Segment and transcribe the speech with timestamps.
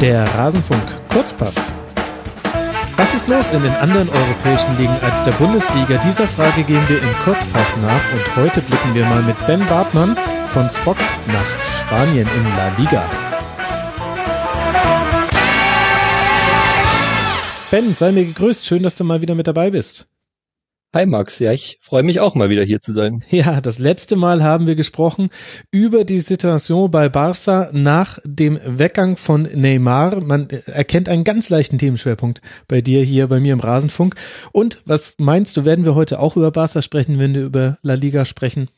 [0.00, 1.70] Der Rasenfunk Kurzpass.
[2.96, 5.98] Was ist los in den anderen europäischen Ligen als der Bundesliga?
[5.98, 10.16] Dieser Frage gehen wir im Kurzpass nach und heute blicken wir mal mit Ben Bartmann
[10.54, 11.44] von Spox nach
[11.80, 13.04] Spanien in La Liga.
[17.70, 18.64] Ben, sei mir gegrüßt.
[18.64, 20.06] Schön, dass du mal wieder mit dabei bist.
[20.92, 23.22] Hi Max, ja, ich freue mich auch mal wieder hier zu sein.
[23.30, 25.30] Ja, das letzte Mal haben wir gesprochen
[25.70, 30.20] über die Situation bei Barca nach dem Weggang von Neymar.
[30.20, 34.16] Man erkennt einen ganz leichten Themenschwerpunkt bei dir hier bei mir im Rasenfunk.
[34.50, 37.94] Und was meinst du, werden wir heute auch über Barca sprechen, wenn wir über La
[37.94, 38.68] Liga sprechen?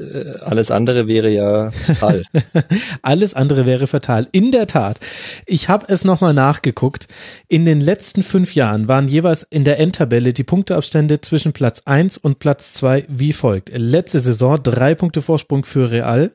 [0.00, 2.22] Äh, alles andere wäre ja fatal.
[3.02, 4.28] alles andere wäre fatal.
[4.32, 5.00] In der Tat.
[5.46, 7.08] Ich habe es nochmal nachgeguckt.
[7.48, 12.16] In den letzten fünf Jahren waren jeweils in der Endtabelle die Punkteabstände zwischen Platz eins
[12.16, 13.70] und Platz zwei wie folgt.
[13.76, 16.32] Letzte Saison drei Punkte Vorsprung für Real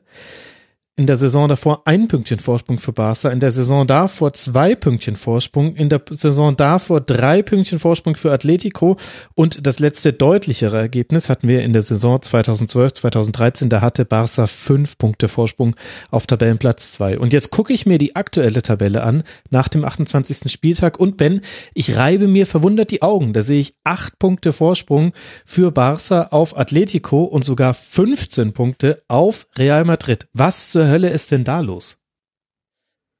[0.96, 5.16] in der Saison davor ein Pünktchen Vorsprung für Barca, in der Saison davor zwei Pünktchen
[5.16, 8.96] Vorsprung, in der Saison davor drei Pünktchen Vorsprung für Atletico
[9.34, 14.46] und das letzte deutlichere Ergebnis hatten wir in der Saison 2012, 2013, da hatte Barca
[14.46, 15.74] fünf Punkte Vorsprung
[16.12, 17.18] auf Tabellenplatz zwei.
[17.18, 20.50] Und jetzt gucke ich mir die aktuelle Tabelle an nach dem 28.
[20.52, 21.40] Spieltag und Ben,
[21.74, 25.12] ich reibe mir verwundert die Augen, da sehe ich acht Punkte Vorsprung
[25.44, 30.28] für Barca auf Atletico und sogar 15 Punkte auf Real Madrid.
[30.32, 31.96] Was zur zur Hölle ist denn da los?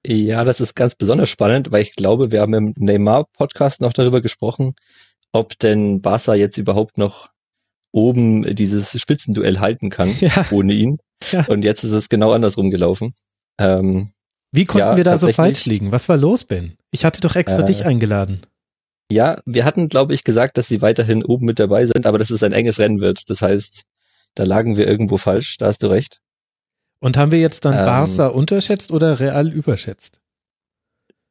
[0.06, 4.20] Ja, das ist ganz besonders spannend, weil ich glaube, wir haben im Neymar-Podcast noch darüber
[4.20, 4.74] gesprochen,
[5.32, 7.30] ob denn Barca jetzt überhaupt noch
[7.90, 10.44] oben dieses Spitzenduell halten kann ja.
[10.50, 10.98] ohne ihn.
[11.32, 11.46] Ja.
[11.46, 13.14] Und jetzt ist es genau andersrum gelaufen.
[13.58, 14.10] Ähm,
[14.52, 15.90] Wie konnten ja, wir da so falsch liegen?
[15.90, 16.76] Was war los, Ben?
[16.90, 18.42] Ich hatte doch extra äh, dich eingeladen.
[19.10, 22.28] Ja, wir hatten, glaube ich, gesagt, dass sie weiterhin oben mit dabei sind, aber dass
[22.28, 23.30] es ein enges Rennen wird.
[23.30, 23.84] Das heißt,
[24.34, 26.20] da lagen wir irgendwo falsch, da hast du recht.
[27.04, 30.22] Und haben wir jetzt dann ähm, Barca unterschätzt oder Real überschätzt?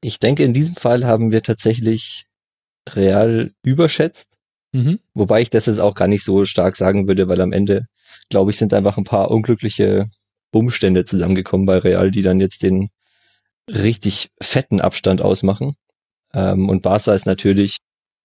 [0.01, 2.27] Ich denke, in diesem Fall haben wir tatsächlich
[2.87, 4.37] Real überschätzt.
[4.71, 4.99] Mhm.
[5.15, 7.87] Wobei ich das jetzt auch gar nicht so stark sagen würde, weil am Ende,
[8.29, 10.11] glaube ich, sind einfach ein paar unglückliche
[10.51, 12.91] Umstände zusammengekommen bei Real, die dann jetzt den
[13.67, 15.75] richtig fetten Abstand ausmachen.
[16.35, 17.77] Ähm, und Barca ist natürlich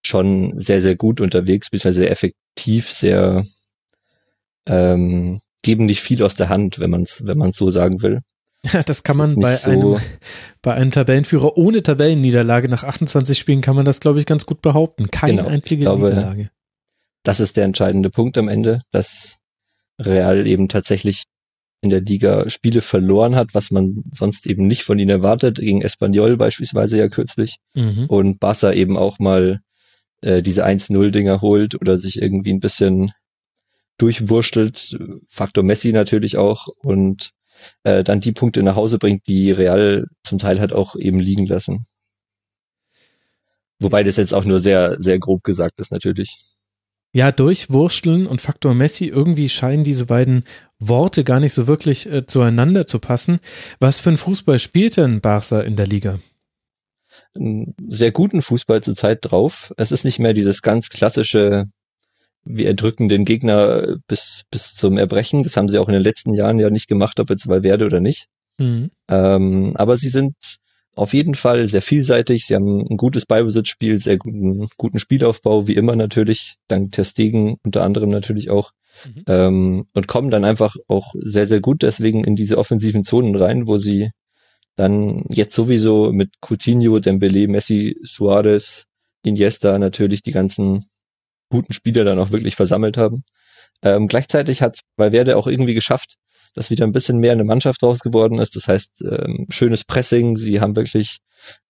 [0.04, 3.42] schon sehr, sehr gut unterwegs, beziehungsweise sehr effektiv, sehr
[4.66, 8.20] ähm, geben nicht viel aus der Hand, wenn man es wenn man's so sagen will.
[8.64, 9.96] Ja, das kann man bei so einem,
[10.62, 14.62] bei einem Tabellenführer ohne Tabellenniederlage nach 28 Spielen kann man das, glaube ich, ganz gut
[14.62, 15.10] behaupten.
[15.10, 16.50] Keine genau, einzige glaube, Niederlage.
[17.22, 19.38] Das ist der entscheidende Punkt am Ende, dass
[19.98, 21.24] Real eben tatsächlich
[21.80, 25.82] in der Liga Spiele verloren hat, was man sonst eben nicht von ihnen erwartet, gegen
[25.82, 27.58] Espanyol beispielsweise ja kürzlich.
[27.74, 28.06] Mhm.
[28.08, 29.60] Und Barca eben auch mal
[30.22, 33.12] äh, diese 1-0-Dinger holt oder sich irgendwie ein bisschen
[33.98, 34.98] durchwurstelt,
[35.28, 37.32] Faktor Messi natürlich auch und
[37.82, 41.46] äh, dann die Punkte nach Hause bringt, die Real zum Teil hat auch eben liegen
[41.46, 41.86] lassen.
[43.80, 46.36] Wobei das jetzt auch nur sehr, sehr grob gesagt ist natürlich.
[47.12, 50.44] Ja, durchwursteln und Faktor Messi, irgendwie scheinen diese beiden
[50.78, 53.40] Worte gar nicht so wirklich äh, zueinander zu passen.
[53.80, 56.18] Was für ein Fußball spielt denn Barca in der Liga?
[57.34, 59.72] Einen sehr guten Fußball zurzeit drauf.
[59.76, 61.64] Es ist nicht mehr dieses ganz klassische
[62.48, 65.42] wir erdrücken den Gegner bis, bis zum Erbrechen.
[65.42, 68.00] Das haben sie auch in den letzten Jahren ja nicht gemacht, ob jetzt Valverde oder
[68.00, 68.28] nicht.
[68.58, 68.90] Mhm.
[69.08, 70.34] Ähm, aber sie sind
[70.94, 72.46] auf jeden Fall sehr vielseitig.
[72.46, 77.84] Sie haben ein gutes Ballbesitzspiel, sehr guten, guten Spielaufbau, wie immer natürlich, dank Testegen unter
[77.84, 78.72] anderem natürlich auch.
[79.04, 79.24] Mhm.
[79.26, 83.68] Ähm, und kommen dann einfach auch sehr, sehr gut deswegen in diese offensiven Zonen rein,
[83.68, 84.10] wo sie
[84.74, 88.86] dann jetzt sowieso mit Coutinho, Dembele, Messi, Suarez,
[89.24, 90.84] Iniesta natürlich die ganzen
[91.48, 93.24] guten Spieler dann auch wirklich versammelt haben.
[93.82, 96.16] Ähm, gleichzeitig hat Valverde auch irgendwie geschafft,
[96.54, 98.56] dass wieder ein bisschen mehr eine Mannschaft draus geworden ist.
[98.56, 100.36] Das heißt, ähm, schönes Pressing.
[100.36, 101.18] Sie haben wirklich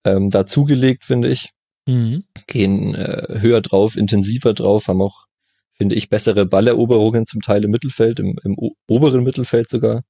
[0.03, 1.51] ähm, da zugelegt, finde ich.
[1.85, 2.23] Mhm.
[2.47, 5.25] Gehen äh, höher drauf, intensiver drauf, haben auch,
[5.73, 8.55] finde ich, bessere Balleroberungen zum Teil im Mittelfeld, im, im
[8.87, 10.03] oberen Mittelfeld sogar.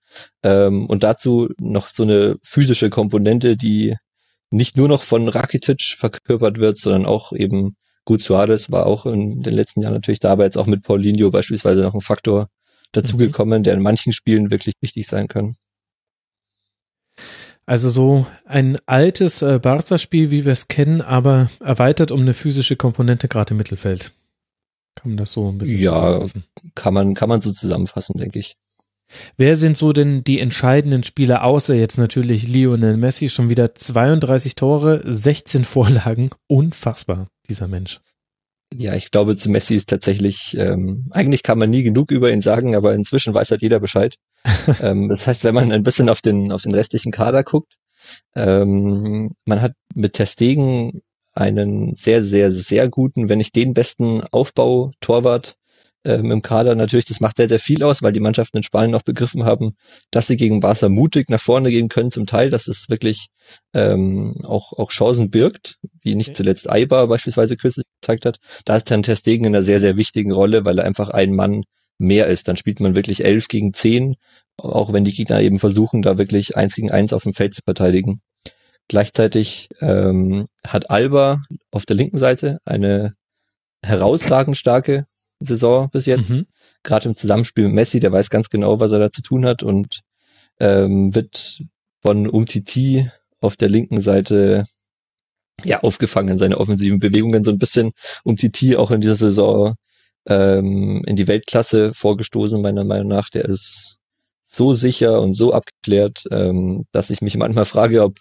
[0.44, 3.95] Ähm, und dazu noch so eine physische Komponente, die
[4.51, 7.75] nicht nur noch von Rakitic verkörpert wird, sondern auch eben
[8.10, 11.30] Gut, Suarez war auch in den letzten Jahren natürlich da, aber jetzt auch mit Paulinho
[11.30, 12.50] beispielsweise noch ein Faktor
[12.92, 13.64] dazugekommen, mhm.
[13.64, 15.58] der in manchen Spielen wirklich wichtig sein kann.
[17.68, 22.76] Also so ein altes äh, Barca-Spiel, wie wir es kennen, aber erweitert um eine physische
[22.76, 24.12] Komponente gerade im Mittelfeld.
[24.96, 26.44] Kann man das so ein bisschen ja, zusammenfassen?
[26.56, 28.58] Ja, kann man, kann man so zusammenfassen, denke ich.
[29.38, 34.56] Wer sind so denn die entscheidenden Spieler, außer jetzt natürlich Lionel Messi, schon wieder 32
[34.56, 38.00] Tore, 16 Vorlagen, unfassbar dieser Mensch?
[38.72, 42.42] Ja, ich glaube, zu Messi ist tatsächlich, ähm, eigentlich kann man nie genug über ihn
[42.42, 44.18] sagen, aber inzwischen weiß halt jeder Bescheid.
[44.81, 47.74] ähm, das heißt, wenn man ein bisschen auf den, auf den restlichen Kader guckt,
[48.36, 51.01] Ähm, man hat mit Testegen
[51.34, 55.57] einen sehr, sehr, sehr guten, wenn nicht den besten Aufbau-Torwart
[56.04, 56.75] ähm, im Kader.
[56.75, 59.75] Natürlich, das macht sehr, sehr viel aus, weil die Mannschaften in Spanien auch begriffen haben,
[60.12, 63.28] dass sie gegen Barca mutig nach vorne gehen können zum Teil, dass es wirklich
[63.74, 66.38] ähm, auch, auch Chancen birgt, wie nicht okay.
[66.38, 68.40] zuletzt Aiba beispielsweise kürzlich gezeigt hat.
[68.66, 71.63] Da ist Herrn Testegen in einer sehr, sehr wichtigen Rolle, weil er einfach ein Mann
[71.98, 72.48] mehr ist.
[72.48, 74.16] Dann spielt man wirklich elf gegen zehn,
[74.57, 77.62] auch wenn die Gegner eben versuchen, da wirklich eins gegen eins auf dem Feld zu
[77.63, 78.22] verteidigen.
[78.88, 83.13] Gleichzeitig ähm, hat Alba auf der linken Seite eine
[83.84, 85.06] herausragend starke
[85.39, 86.30] Saison bis jetzt.
[86.30, 86.45] Mhm.
[86.83, 89.63] Gerade im Zusammenspiel mit Messi, der weiß ganz genau, was er da zu tun hat
[89.63, 90.01] und
[90.59, 91.63] ähm, wird
[92.01, 93.09] von Umtiti
[93.41, 94.65] auf der linken Seite
[95.63, 97.91] ja aufgefangen in seine offensiven Bewegungen so ein bisschen
[98.24, 99.75] Umtiti auch in dieser Saison
[100.25, 103.30] ähm, in die Weltklasse vorgestoßen meiner Meinung nach.
[103.30, 103.97] Der ist
[104.45, 108.19] so sicher und so abgeklärt, ähm, dass ich mich manchmal frage, ob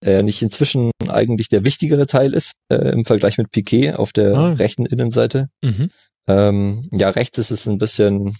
[0.00, 4.34] er nicht inzwischen eigentlich der wichtigere Teil ist äh, im Vergleich mit Piquet auf der
[4.34, 4.52] ah.
[4.52, 5.48] rechten Innenseite.
[5.62, 5.90] Mhm.
[6.28, 8.36] Ähm, ja, rechts ist es ein bisschen,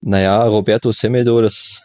[0.00, 1.82] naja, Roberto Semedo, das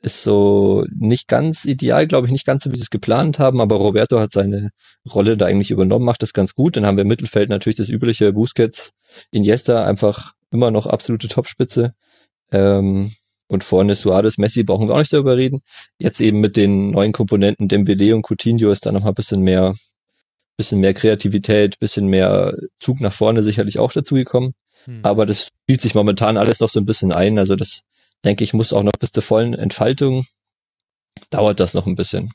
[0.00, 3.60] ist so nicht ganz ideal, glaube ich, nicht ganz so, wie sie es geplant haben,
[3.60, 4.70] aber Roberto hat seine
[5.12, 6.76] Rolle da eigentlich übernommen, macht das ganz gut.
[6.76, 8.92] Dann haben wir im Mittelfeld natürlich das übliche Busquets,
[9.30, 11.94] Iniesta, einfach immer noch absolute Topspitze.
[12.52, 13.12] Ähm,
[13.48, 15.62] und vorne Suarez, Messi brauchen wir auch nicht darüber reden.
[15.98, 19.42] Jetzt eben mit den neuen Komponenten Dembele und Coutinho ist da noch mal ein bisschen
[19.42, 19.74] mehr
[20.58, 24.54] bisschen mehr Kreativität, bisschen mehr Zug nach vorne sicherlich auch dazugekommen.
[24.84, 25.00] Hm.
[25.02, 27.38] Aber das spielt sich momentan alles noch so ein bisschen ein.
[27.38, 27.84] Also das,
[28.24, 30.26] denke ich, muss auch noch bis zur vollen Entfaltung
[31.30, 32.32] dauert das noch ein bisschen.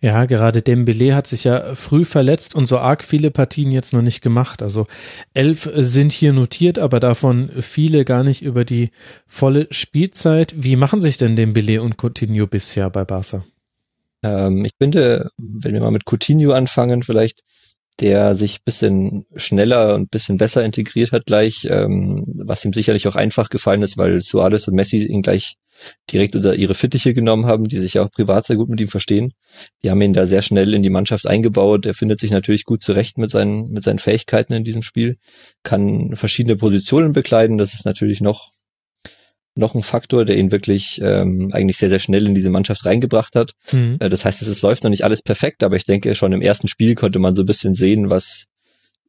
[0.00, 4.02] Ja, gerade Dembele hat sich ja früh verletzt und so arg viele Partien jetzt noch
[4.02, 4.60] nicht gemacht.
[4.60, 4.86] Also
[5.32, 8.90] elf sind hier notiert, aber davon viele gar nicht über die
[9.26, 10.54] volle Spielzeit.
[10.58, 13.44] Wie machen sich denn Dembele und Coutinho bisher bei Barca?
[14.24, 17.42] Ähm, ich finde, wenn wir mal mit Coutinho anfangen, vielleicht,
[18.00, 23.14] der sich bisschen schneller und bisschen besser integriert hat gleich, ähm, was ihm sicherlich auch
[23.14, 25.56] einfach gefallen ist, weil Suarez und Messi ihn gleich
[26.10, 28.88] direkt unter ihre Fittiche genommen haben, die sich ja auch privat sehr gut mit ihm
[28.88, 29.32] verstehen.
[29.82, 31.86] Die haben ihn da sehr schnell in die Mannschaft eingebaut.
[31.86, 35.18] Er findet sich natürlich gut zurecht mit seinen, mit seinen Fähigkeiten in diesem Spiel,
[35.62, 37.58] kann verschiedene Positionen bekleiden.
[37.58, 38.50] Das ist natürlich noch
[39.54, 43.36] noch ein Faktor, der ihn wirklich ähm, eigentlich sehr, sehr schnell in diese Mannschaft reingebracht
[43.36, 43.52] hat.
[43.72, 43.98] Mhm.
[44.00, 46.42] Äh, das heißt, es, es läuft noch nicht alles perfekt, aber ich denke, schon im
[46.42, 48.46] ersten Spiel konnte man so ein bisschen sehen, was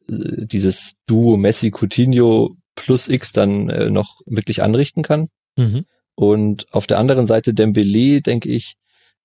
[0.08, 5.30] äh, dieses Duo Messi-Coutinho plus X dann äh, noch wirklich anrichten kann.
[5.58, 5.86] Mhm.
[6.16, 8.76] Und auf der anderen Seite Dembele, denke ich,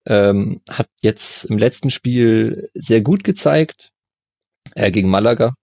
[0.06, 3.90] ähm, hat jetzt im letzten Spiel sehr gut gezeigt,
[4.74, 5.54] äh, gegen Malaga,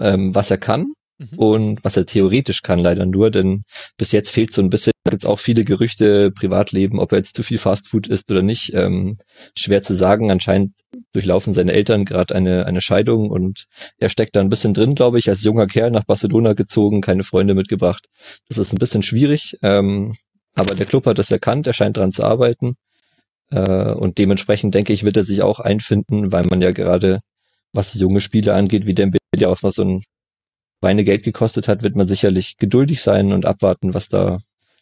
[0.00, 0.94] ähm, was er kann.
[1.20, 1.38] Mhm.
[1.38, 3.64] Und was er theoretisch kann, leider nur, denn
[3.98, 7.42] bis jetzt fehlt so ein bisschen, jetzt auch viele Gerüchte, Privatleben, ob er jetzt zu
[7.42, 9.18] viel Fastfood isst oder nicht, ähm,
[9.54, 10.30] schwer zu sagen.
[10.30, 10.72] Anscheinend
[11.12, 13.66] durchlaufen seine Eltern gerade eine, eine Scheidung und
[13.98, 17.22] er steckt da ein bisschen drin, glaube ich, als junger Kerl nach Barcelona gezogen, keine
[17.22, 18.06] Freunde mitgebracht.
[18.48, 20.14] Das ist ein bisschen schwierig, ähm,
[20.54, 22.76] aber der Club hat das erkannt, er scheint dran zu arbeiten.
[23.50, 27.20] Äh, und dementsprechend denke ich, wird er sich auch einfinden, weil man ja gerade,
[27.74, 30.02] was junge Spiele angeht, wie Dembele ja auch noch so ein
[30.80, 34.38] Schweinegeld gekostet hat, wird man sicherlich geduldig sein und abwarten, was da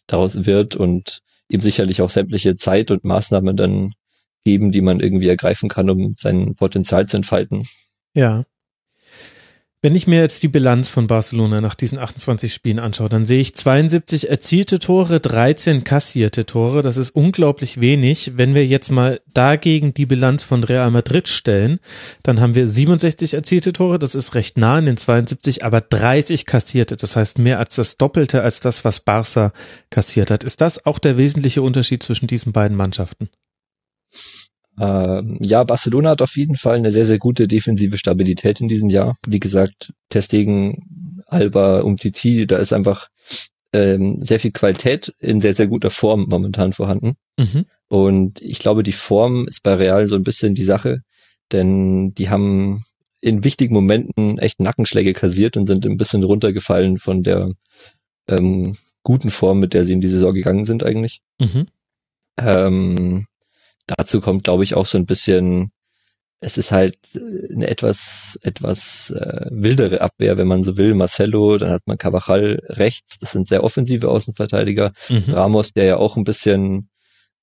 [0.07, 3.91] daraus wird und ihm sicherlich auch sämtliche Zeit und Maßnahmen dann
[4.45, 7.67] geben, die man irgendwie ergreifen kann, um sein Potenzial zu entfalten.
[8.13, 8.45] Ja.
[9.81, 13.39] Wenn ich mir jetzt die Bilanz von Barcelona nach diesen 28 Spielen anschaue, dann sehe
[13.39, 16.81] ich 72 erzielte Tore, 13 kassierte Tore.
[16.81, 18.33] Das ist unglaublich wenig.
[18.35, 21.79] Wenn wir jetzt mal dagegen die Bilanz von Real Madrid stellen,
[22.23, 23.99] dann haben wir 67 erzielte Tore.
[23.99, 26.97] Das ist recht nah an den 72, aber 30 kassierte.
[26.97, 29.53] Das heißt mehr als das Doppelte als das, was Barca
[29.89, 30.43] kassiert hat.
[30.43, 33.29] Ist das auch der wesentliche Unterschied zwischen diesen beiden Mannschaften?
[34.79, 38.89] Ähm, ja, Barcelona hat auf jeden Fall eine sehr, sehr gute defensive Stabilität in diesem
[38.89, 39.15] Jahr.
[39.27, 43.09] Wie gesagt, Testegen, Alba, Umtiti, da ist einfach
[43.73, 47.15] ähm, sehr viel Qualität in sehr, sehr guter Form momentan vorhanden.
[47.37, 47.65] Mhm.
[47.87, 51.01] Und ich glaube, die Form ist bei Real so ein bisschen die Sache,
[51.51, 52.85] denn die haben
[53.21, 57.51] in wichtigen Momenten echt Nackenschläge kassiert und sind ein bisschen runtergefallen von der
[58.27, 61.21] ähm, guten Form, mit der sie in die Saison gegangen sind eigentlich.
[61.39, 61.67] Mhm.
[62.37, 63.25] Ähm,
[63.97, 65.71] dazu kommt, glaube ich, auch so ein bisschen,
[66.39, 70.93] es ist halt eine etwas, etwas äh, wildere Abwehr, wenn man so will.
[70.93, 74.93] Marcelo, dann hat man Cavachal rechts, das sind sehr offensive Außenverteidiger.
[75.09, 75.33] Mhm.
[75.33, 76.89] Ramos, der ja auch ein bisschen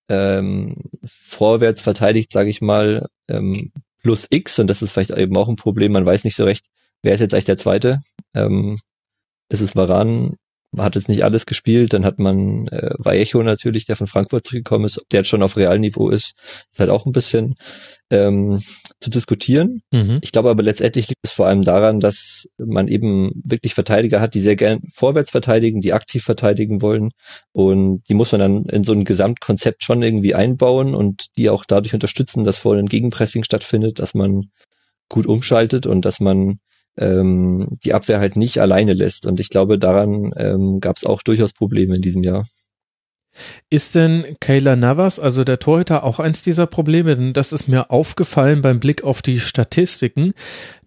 [0.09, 3.73] ähm, vorwärts verteidigt, sage ich mal, ähm,
[4.03, 5.93] plus X und das ist vielleicht eben auch ein Problem.
[5.93, 6.67] Man weiß nicht so recht,
[7.03, 8.01] wer ist jetzt eigentlich der Zweite?
[8.35, 8.79] Ähm,
[9.49, 10.37] ist es Varan,
[10.79, 11.93] hat jetzt nicht alles gespielt.
[11.93, 15.43] Dann hat man äh, Vallejo natürlich, der von Frankfurt zurückgekommen ist, ob der jetzt schon
[15.43, 16.35] auf Realniveau ist,
[16.71, 17.55] ist halt auch ein bisschen
[18.11, 18.63] ähm,
[19.01, 19.83] zu diskutieren.
[19.93, 20.19] Mhm.
[20.23, 24.35] Ich glaube aber letztendlich liegt es vor allem daran, dass man eben wirklich Verteidiger hat,
[24.35, 27.11] die sehr gern vorwärts verteidigen, die aktiv verteidigen wollen
[27.53, 31.65] und die muss man dann in so ein Gesamtkonzept schon irgendwie einbauen und die auch
[31.65, 34.51] dadurch unterstützen, dass vorne ein Gegenpressing stattfindet, dass man
[35.09, 36.59] gut umschaltet und dass man
[36.99, 39.27] ähm, die Abwehr halt nicht alleine lässt.
[39.27, 42.45] Und ich glaube, daran ähm, gab es auch durchaus Probleme in diesem Jahr.
[43.69, 47.17] Ist denn Kayla Navas, also der Torhüter, auch eins dieser Probleme?
[47.17, 50.33] Denn das ist mir aufgefallen beim Blick auf die Statistiken,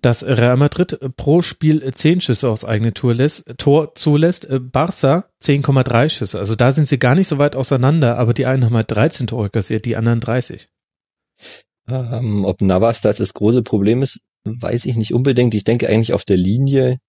[0.02, 6.10] dass Real Madrid pro Spiel zehn Schüsse aus eigenem Tor, lässt, Tor zulässt, Barca 10,3
[6.10, 6.40] Schüsse.
[6.40, 9.28] Also da sind sie gar nicht so weit auseinander, aber die einen haben halt 13
[9.28, 10.70] Tore kassiert, die anderen 30.
[11.88, 15.54] Ähm, ob Navas das das große Problem ist, weiß ich nicht unbedingt.
[15.54, 17.00] Ich denke eigentlich auf der Linie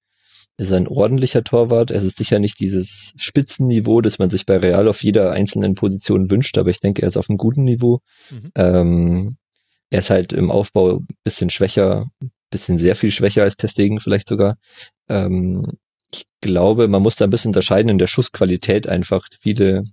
[0.60, 1.90] ist er ein ordentlicher Torwart.
[1.90, 6.30] Es ist sicher nicht dieses Spitzenniveau, das man sich bei Real auf jeder einzelnen Position
[6.30, 8.00] wünscht, aber ich denke, er ist auf einem guten Niveau.
[8.30, 8.52] Mhm.
[8.54, 9.36] Ähm,
[9.88, 12.10] er ist halt im Aufbau ein bisschen schwächer,
[12.50, 14.58] bisschen sehr viel schwächer als Testegen vielleicht sogar.
[15.08, 15.78] Ähm,
[16.12, 19.26] ich glaube, man muss da ein bisschen unterscheiden in der Schussqualität einfach.
[19.40, 19.84] Viele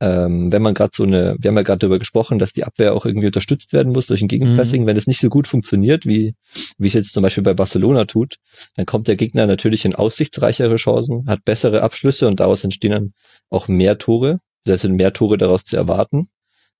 [0.00, 2.94] ähm, wenn man gerade so eine, wir haben ja gerade darüber gesprochen, dass die Abwehr
[2.94, 4.82] auch irgendwie unterstützt werden muss durch ein Gegenpressing.
[4.82, 4.86] Mhm.
[4.86, 6.34] Wenn es nicht so gut funktioniert, wie,
[6.78, 8.36] wie es jetzt zum Beispiel bei Barcelona tut,
[8.76, 13.12] dann kommt der Gegner natürlich in aussichtsreichere Chancen, hat bessere Abschlüsse und daraus entstehen dann
[13.50, 14.40] auch mehr Tore.
[14.64, 16.28] Das sind mehr Tore daraus zu erwarten.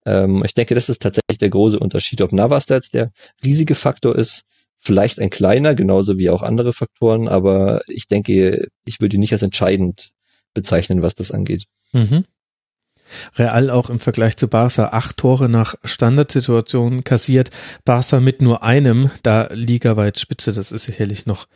[0.07, 2.23] Ähm, ich denke, das ist tatsächlich der große Unterschied.
[2.23, 3.13] Ob Navas da jetzt der
[3.45, 4.45] riesige Faktor ist,
[4.79, 9.33] vielleicht ein kleiner, genauso wie auch andere Faktoren, aber ich denke, ich würde ihn nicht
[9.33, 10.13] als entscheidend
[10.55, 11.65] bezeichnen, was das angeht.
[11.93, 12.25] Mhm.
[13.37, 17.51] Real auch im Vergleich zu Barca acht Tore nach Standardsituationen kassiert.
[17.85, 20.53] Barca mit nur einem, da ligaweit Spitze.
[20.53, 21.47] Das ist sicherlich noch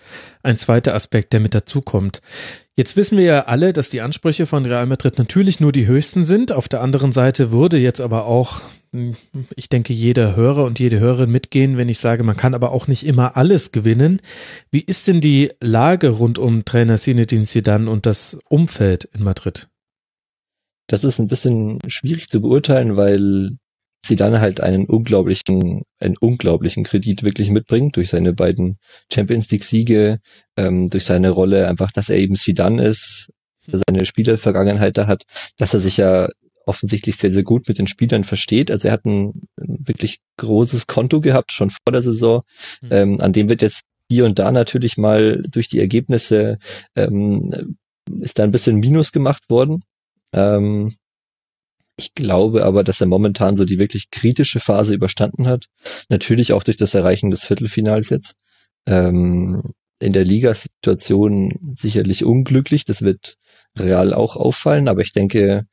[0.42, 2.20] ein zweiter Aspekt, der mit dazukommt.
[2.76, 6.24] Jetzt wissen wir ja alle, dass die Ansprüche von Real Madrid natürlich nur die höchsten
[6.24, 6.50] sind.
[6.50, 8.62] Auf der anderen Seite würde jetzt aber auch,
[9.54, 12.88] ich denke, jeder Hörer und jede Hörerin mitgehen, wenn ich sage, man kann aber auch
[12.88, 14.20] nicht immer alles gewinnen.
[14.72, 19.68] Wie ist denn die Lage rund um Trainer Zinedine Zidane und das Umfeld in Madrid?
[20.86, 23.56] Das ist ein bisschen schwierig zu beurteilen, weil
[24.04, 28.78] sie dann halt einen unglaublichen, einen unglaublichen Kredit wirklich mitbringt durch seine beiden
[29.12, 30.20] Champions League Siege,
[30.56, 33.32] ähm, durch seine Rolle einfach, dass er eben Sidan ist,
[33.66, 35.24] seine Spielervergangenheit da hat,
[35.56, 36.28] dass er sich ja
[36.66, 38.70] offensichtlich sehr, sehr gut mit den Spielern versteht.
[38.70, 42.42] Also er hat ein, ein wirklich großes Konto gehabt, schon vor der Saison,
[42.82, 42.88] mhm.
[42.90, 46.58] ähm, an dem wird jetzt hier und da natürlich mal durch die Ergebnisse
[46.94, 47.76] ähm,
[48.20, 49.82] ist da ein bisschen Minus gemacht worden.
[50.34, 50.94] Ähm,
[51.96, 55.66] ich glaube aber, dass er momentan so die wirklich kritische Phase überstanden hat.
[56.08, 58.34] Natürlich auch durch das Erreichen des Viertelfinals jetzt.
[58.86, 59.62] Ähm,
[60.00, 62.84] in der Liga-Situation sicherlich unglücklich.
[62.84, 63.36] Das wird
[63.78, 65.66] real auch auffallen, aber ich denke,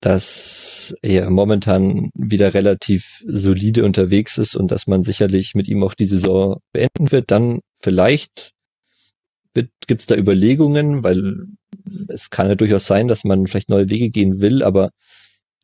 [0.00, 5.94] dass er momentan wieder relativ solide unterwegs ist und dass man sicherlich mit ihm auch
[5.94, 7.30] die Saison beenden wird.
[7.30, 8.52] Dann vielleicht
[9.54, 11.46] gibt es da Überlegungen, weil
[12.08, 14.90] es kann ja durchaus sein, dass man vielleicht neue Wege gehen will, aber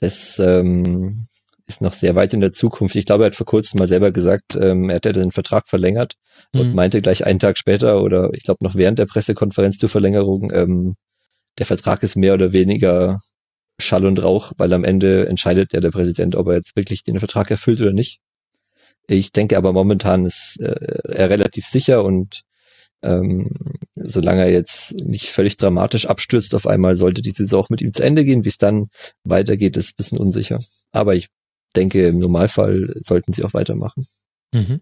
[0.00, 1.26] das ähm,
[1.66, 2.96] ist noch sehr weit in der Zukunft.
[2.96, 6.14] Ich glaube, er hat vor kurzem mal selber gesagt, ähm, er hätte den Vertrag verlängert
[6.52, 6.60] mhm.
[6.60, 10.50] und meinte gleich einen Tag später oder ich glaube noch während der Pressekonferenz zur Verlängerung,
[10.52, 10.96] ähm,
[11.58, 13.18] der Vertrag ist mehr oder weniger
[13.80, 17.18] Schall und Rauch, weil am Ende entscheidet ja der Präsident, ob er jetzt wirklich den
[17.18, 18.20] Vertrag erfüllt oder nicht.
[19.06, 22.42] Ich denke aber momentan ist äh, er relativ sicher und
[23.02, 23.50] ähm,
[23.94, 27.92] solange er jetzt nicht völlig dramatisch abstürzt auf einmal, sollte die Saison auch mit ihm
[27.92, 28.44] zu Ende gehen.
[28.44, 28.88] Wie es dann
[29.24, 30.58] weitergeht, ist ein bisschen unsicher.
[30.92, 31.28] Aber ich
[31.76, 34.06] denke, im Normalfall sollten sie auch weitermachen.
[34.52, 34.80] Mhm.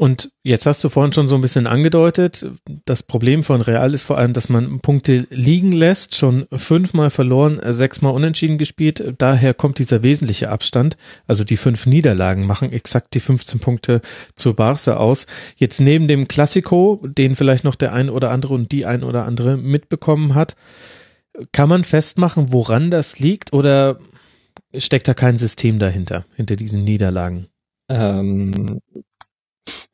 [0.00, 2.48] Und jetzt hast du vorhin schon so ein bisschen angedeutet,
[2.84, 7.60] das Problem von Real ist vor allem, dass man Punkte liegen lässt, schon fünfmal verloren,
[7.74, 9.14] sechsmal unentschieden gespielt.
[9.18, 10.96] Daher kommt dieser wesentliche Abstand.
[11.26, 14.00] Also die fünf Niederlagen machen exakt die 15 Punkte
[14.36, 15.26] zu Barca aus.
[15.56, 19.24] Jetzt neben dem Klassiko, den vielleicht noch der ein oder andere und die ein oder
[19.24, 20.54] andere mitbekommen hat,
[21.50, 23.98] kann man festmachen, woran das liegt oder
[24.76, 27.48] steckt da kein System dahinter, hinter diesen Niederlagen?
[27.88, 28.80] Ähm,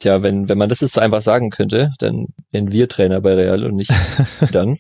[0.05, 3.33] Tja, wenn, wenn man das jetzt so einfach sagen könnte, dann wären wir Trainer bei
[3.33, 3.91] Real und nicht
[4.53, 4.77] dann.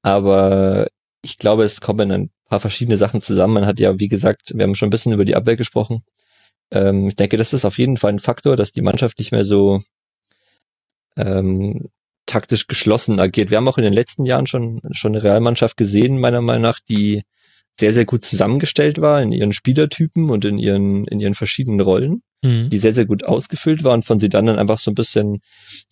[0.00, 0.86] Aber
[1.20, 3.52] ich glaube, es kommen ein paar verschiedene Sachen zusammen.
[3.52, 6.02] Man hat ja, wie gesagt, wir haben schon ein bisschen über die Abwehr gesprochen.
[6.70, 9.44] Ähm, ich denke, das ist auf jeden Fall ein Faktor, dass die Mannschaft nicht mehr
[9.44, 9.82] so
[11.18, 11.90] ähm,
[12.24, 13.50] taktisch geschlossen agiert.
[13.50, 16.80] Wir haben auch in den letzten Jahren schon, schon eine Realmannschaft gesehen, meiner Meinung nach,
[16.80, 17.24] die
[17.78, 22.22] sehr, sehr gut zusammengestellt war in ihren Spielertypen und in ihren, in ihren verschiedenen Rollen.
[22.42, 22.70] Mhm.
[22.70, 25.40] die sehr, sehr gut ausgefüllt war und von sie dann dann einfach so ein bisschen,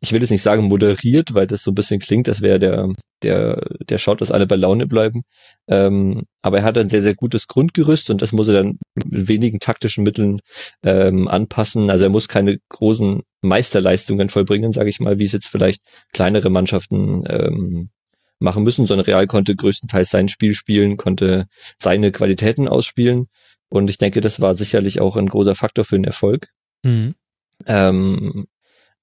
[0.00, 2.92] ich will jetzt nicht sagen moderiert, weil das so ein bisschen klingt, als wäre der,
[3.22, 5.22] der, der schaut, dass alle bei Laune bleiben.
[5.66, 9.28] Ähm, aber er hat ein sehr, sehr gutes Grundgerüst und das muss er dann mit
[9.28, 10.40] wenigen taktischen Mitteln
[10.82, 11.90] ähm, anpassen.
[11.90, 16.50] Also er muss keine großen Meisterleistungen vollbringen, sage ich mal, wie es jetzt vielleicht kleinere
[16.50, 17.90] Mannschaften ähm,
[18.40, 21.46] machen müssen, sondern Real konnte größtenteils sein Spiel spielen, konnte
[21.78, 23.26] seine Qualitäten ausspielen.
[23.70, 26.48] Und ich denke, das war sicherlich auch ein großer Faktor für den Erfolg.
[26.82, 27.14] Mhm.
[27.66, 28.46] Ähm,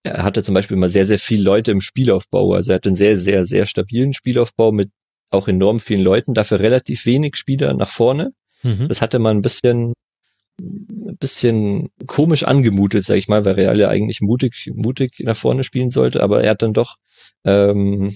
[0.03, 2.53] er hatte zum Beispiel mal sehr, sehr viele Leute im Spielaufbau.
[2.53, 4.91] Also er hat einen sehr, sehr, sehr stabilen Spielaufbau mit
[5.31, 8.33] auch enorm vielen Leuten, dafür relativ wenig Spieler nach vorne.
[8.63, 8.87] Mhm.
[8.87, 9.93] Das hatte man ein bisschen,
[10.59, 15.63] ein bisschen komisch angemutet, sag ich mal, weil Real ja eigentlich mutig, mutig nach vorne
[15.63, 16.95] spielen sollte, aber er hat dann doch
[17.43, 18.15] ähm,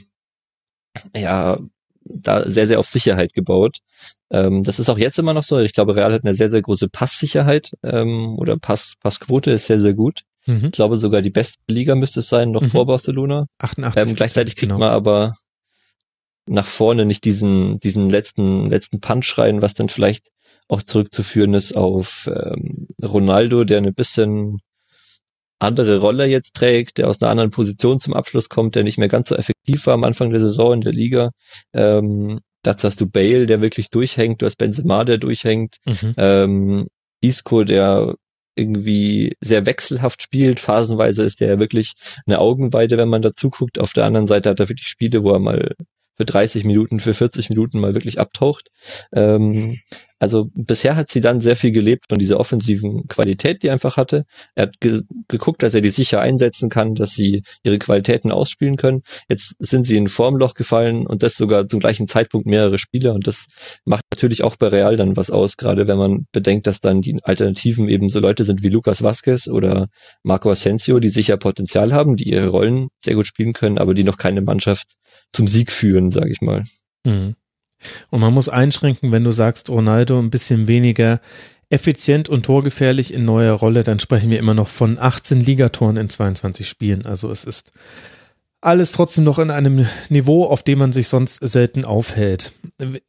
[1.15, 1.59] ja,
[2.03, 3.77] da sehr, sehr auf Sicherheit gebaut.
[4.31, 5.59] Ähm, das ist auch jetzt immer noch so.
[5.59, 9.79] Ich glaube, Real hat eine sehr, sehr große Passsicherheit ähm, oder Pass, Passquote ist sehr,
[9.79, 10.21] sehr gut.
[10.45, 10.65] Mhm.
[10.65, 12.69] Ich glaube, sogar die beste Liga müsste es sein, noch mhm.
[12.69, 13.47] vor Barcelona.
[13.59, 14.09] 88.
[14.09, 14.79] Ähm, gleichzeitig kriegt genau.
[14.79, 15.35] man aber
[16.45, 20.29] nach vorne nicht diesen, diesen letzten, letzten Punch rein, was dann vielleicht
[20.67, 24.59] auch zurückzuführen ist auf ähm, Ronaldo, der eine bisschen
[25.59, 29.09] andere Rolle jetzt trägt, der aus einer anderen Position zum Abschluss kommt, der nicht mehr
[29.09, 31.31] ganz so effektiv war am Anfang der Saison in der Liga.
[31.73, 36.13] Ähm, dazu hast du Bale, der wirklich durchhängt, du hast Benzema, der durchhängt, mhm.
[36.17, 36.87] ähm,
[37.21, 38.15] Isco, der
[38.55, 40.59] irgendwie sehr wechselhaft spielt.
[40.59, 41.93] Phasenweise ist der wirklich
[42.25, 43.79] eine Augenweide, wenn man dazu guckt.
[43.79, 45.75] Auf der anderen Seite hat er wirklich Spiele, wo er mal
[46.17, 48.69] für 30 Minuten, für 40 Minuten mal wirklich abtaucht.
[49.13, 49.79] Ähm,
[50.19, 53.97] also bisher hat sie dann sehr viel gelebt von dieser offensiven Qualität, die er einfach
[53.97, 54.25] hatte.
[54.53, 58.75] Er hat ge geguckt, dass er die sicher einsetzen kann, dass sie ihre Qualitäten ausspielen
[58.75, 59.01] können.
[59.29, 63.27] Jetzt sind sie in Formloch gefallen und das sogar zum gleichen Zeitpunkt mehrere Spieler und
[63.27, 63.47] das
[63.85, 67.17] macht natürlich auch bei Real dann was aus, gerade wenn man bedenkt, dass dann die
[67.23, 69.87] Alternativen eben so Leute sind wie Lucas Vasquez oder
[70.23, 74.03] Marco Asensio, die sicher Potenzial haben, die ihre Rollen sehr gut spielen können, aber die
[74.03, 74.87] noch keine Mannschaft
[75.31, 76.63] zum Sieg führen, sage ich mal.
[77.05, 77.35] Mhm.
[78.09, 81.21] Und man muss einschränken, wenn du sagst, Ronaldo ein bisschen weniger
[81.69, 86.09] effizient und torgefährlich in neuer Rolle, dann sprechen wir immer noch von 18 Ligatoren in
[86.09, 87.05] 22 Spielen.
[87.05, 87.71] Also es ist
[88.61, 92.51] alles trotzdem noch in einem Niveau, auf dem man sich sonst selten aufhält.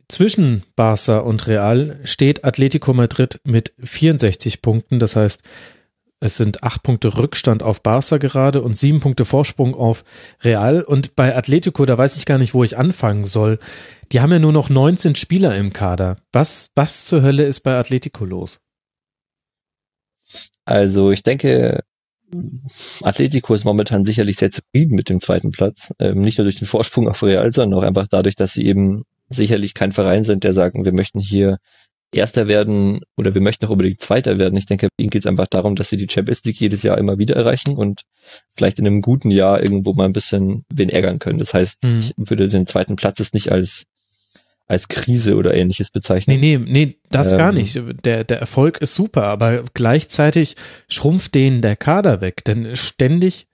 [0.09, 4.99] Zwischen Barca und Real steht Atletico Madrid mit 64 Punkten.
[4.99, 5.42] Das heißt,
[6.21, 10.05] es sind acht Punkte Rückstand auf Barca gerade und sieben Punkte Vorsprung auf
[10.43, 10.83] Real.
[10.83, 13.59] Und bei Atletico, da weiß ich gar nicht, wo ich anfangen soll.
[14.13, 16.19] Die haben ja nur noch 19 Spieler im Kader.
[16.33, 18.61] Was, was zur Hölle ist bei Atletico los?
[20.67, 21.81] Also ich denke,
[23.03, 25.95] Atletico ist momentan sicherlich sehr zufrieden mit dem zweiten Platz.
[25.99, 29.05] Ähm, nicht nur durch den Vorsprung auf Real, sondern auch einfach dadurch, dass sie eben
[29.31, 31.59] sicherlich kein Verein sind, der sagen, wir möchten hier
[32.12, 34.57] Erster werden oder wir möchten auch unbedingt Zweiter werden.
[34.57, 37.18] Ich denke, ihnen geht es einfach darum, dass sie die Champions League jedes Jahr immer
[37.18, 38.03] wieder erreichen und
[38.57, 41.38] vielleicht in einem guten Jahr irgendwo mal ein bisschen wen ärgern können.
[41.38, 41.99] Das heißt, mhm.
[42.01, 43.87] ich würde den zweiten Platz jetzt nicht als
[44.66, 46.38] als Krise oder ähnliches bezeichnen.
[46.38, 47.81] Nee, nee, nee, das ähm, gar nicht.
[48.05, 50.55] Der, der Erfolg ist super, aber gleichzeitig
[50.88, 53.49] schrumpft denen der Kader weg, denn ständig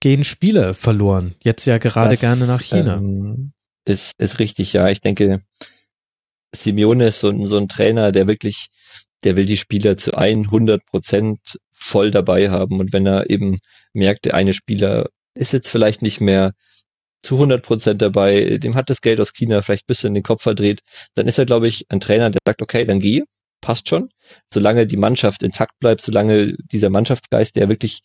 [0.00, 1.34] gehen Spieler verloren.
[1.42, 2.96] Jetzt ja gerade das, gerne nach China.
[2.96, 3.52] Ähm,
[3.84, 4.88] ist, ist richtig, ja.
[4.88, 5.42] Ich denke,
[6.54, 8.68] Simeone ist so ein, so ein Trainer, der wirklich,
[9.24, 12.80] der will die Spieler zu 100 Prozent voll dabei haben.
[12.80, 13.58] Und wenn er eben
[13.92, 16.52] merkt, der eine Spieler ist jetzt vielleicht nicht mehr
[17.22, 20.42] zu 100 Prozent dabei, dem hat das Geld aus China vielleicht ein bisschen den Kopf
[20.42, 20.80] verdreht,
[21.14, 23.22] dann ist er, glaube ich, ein Trainer, der sagt, okay, dann geh,
[23.60, 24.10] passt schon.
[24.50, 28.00] Solange die Mannschaft intakt bleibt, solange dieser Mannschaftsgeist, der wirklich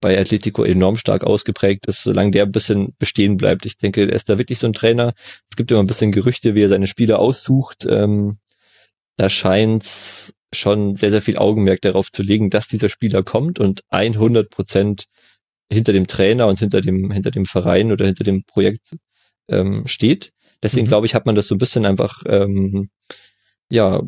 [0.00, 3.66] bei Atletico enorm stark ausgeprägt ist, solange der ein bisschen bestehen bleibt.
[3.66, 5.14] Ich denke, er ist da wirklich so ein Trainer.
[5.50, 7.86] Es gibt immer ein bisschen Gerüchte, wie er seine Spieler aussucht.
[7.88, 8.38] Ähm,
[9.16, 9.84] da scheint
[10.52, 15.06] schon sehr, sehr viel Augenmerk darauf zu legen, dass dieser Spieler kommt und 100 Prozent
[15.70, 18.96] hinter dem Trainer und hinter dem, hinter dem Verein oder hinter dem Projekt
[19.48, 20.32] ähm, steht.
[20.62, 20.88] Deswegen mhm.
[20.88, 22.90] glaube ich, hat man das so ein bisschen einfach ähm,
[23.70, 24.02] ja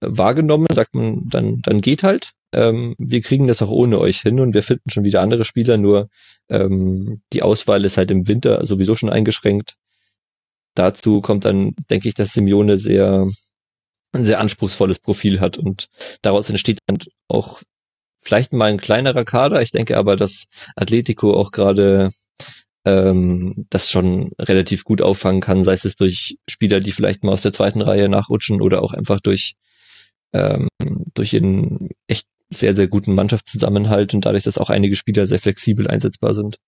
[0.00, 4.40] wahrgenommen, sagt man, dann, dann geht halt ähm, wir kriegen das auch ohne euch hin
[4.40, 6.08] und wir finden schon wieder andere Spieler, nur
[6.48, 9.74] ähm, die Auswahl ist halt im Winter sowieso schon eingeschränkt.
[10.74, 13.26] Dazu kommt dann, denke ich, dass Simeone sehr
[14.12, 15.88] ein sehr anspruchsvolles Profil hat und
[16.22, 17.62] daraus entsteht dann auch
[18.22, 19.60] vielleicht mal ein kleinerer Kader.
[19.60, 22.10] Ich denke aber, dass Atletico auch gerade
[22.84, 27.42] ähm, das schon relativ gut auffangen kann, sei es durch Spieler, die vielleicht mal aus
[27.42, 29.54] der zweiten Reihe nachrutschen oder auch einfach durch
[30.32, 30.68] ähm,
[31.14, 35.86] durch ihren echt sehr, sehr guten Mannschaftszusammenhalt und dadurch, dass auch einige Spieler sehr flexibel
[35.86, 36.58] einsetzbar sind.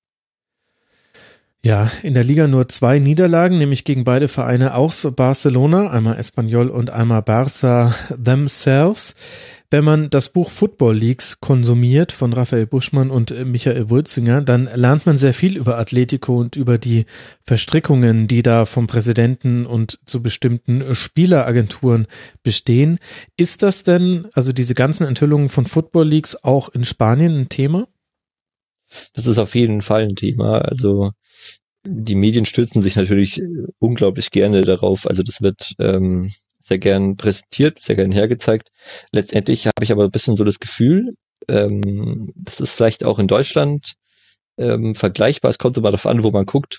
[1.62, 6.70] Ja, in der Liga nur zwei Niederlagen, nämlich gegen beide Vereine aus Barcelona, einmal Espanyol
[6.70, 9.14] und einmal Barça themselves.
[9.72, 14.68] Wenn man das Buch Football Leagues konsumiert von Raphael Buschmann und äh, Michael Wulzinger, dann
[14.74, 17.06] lernt man sehr viel über Atletico und über die
[17.44, 22.08] Verstrickungen, die da vom Präsidenten und zu bestimmten Spieleragenturen
[22.42, 22.98] bestehen.
[23.36, 27.86] Ist das denn, also diese ganzen Enthüllungen von Football Leagues auch in Spanien ein Thema?
[29.14, 30.62] Das ist auf jeden Fall ein Thema.
[30.62, 31.12] Also
[31.84, 33.40] die Medien stürzen sich natürlich
[33.78, 35.06] unglaublich gerne darauf.
[35.06, 36.32] Also das wird ähm,
[36.70, 38.68] sehr gern präsentiert, sehr gern hergezeigt.
[39.10, 41.14] Letztendlich habe ich aber ein bisschen so das Gefühl,
[41.48, 43.94] ähm, das ist vielleicht auch in Deutschland
[44.56, 45.50] ähm, vergleichbar.
[45.50, 46.78] Es kommt immer darauf an, wo man guckt,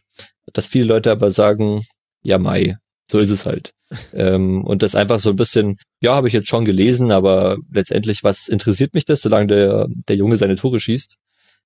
[0.54, 1.84] dass viele Leute aber sagen,
[2.24, 2.78] ja Mai,
[3.10, 3.74] so ist es halt.
[4.14, 8.24] ähm, und das einfach so ein bisschen, ja, habe ich jetzt schon gelesen, aber letztendlich,
[8.24, 11.18] was interessiert mich das, solange der, der Junge seine Tore schießt?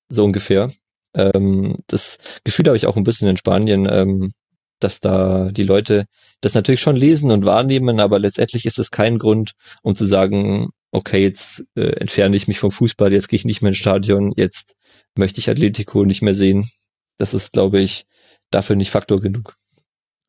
[0.09, 0.71] So ungefähr.
[1.13, 4.33] Ähm, das Gefühl habe ich auch ein bisschen in Spanien, ähm,
[4.79, 6.05] dass da die Leute
[6.45, 10.69] das natürlich schon lesen und wahrnehmen, aber letztendlich ist es kein Grund, um zu sagen,
[10.91, 14.31] okay, jetzt äh, entferne ich mich vom Fußball, jetzt gehe ich nicht mehr ins Stadion,
[14.35, 14.75] jetzt
[15.17, 16.69] möchte ich Atletico nicht mehr sehen.
[17.17, 18.05] Das ist, glaube ich,
[18.51, 19.57] dafür nicht Faktor genug.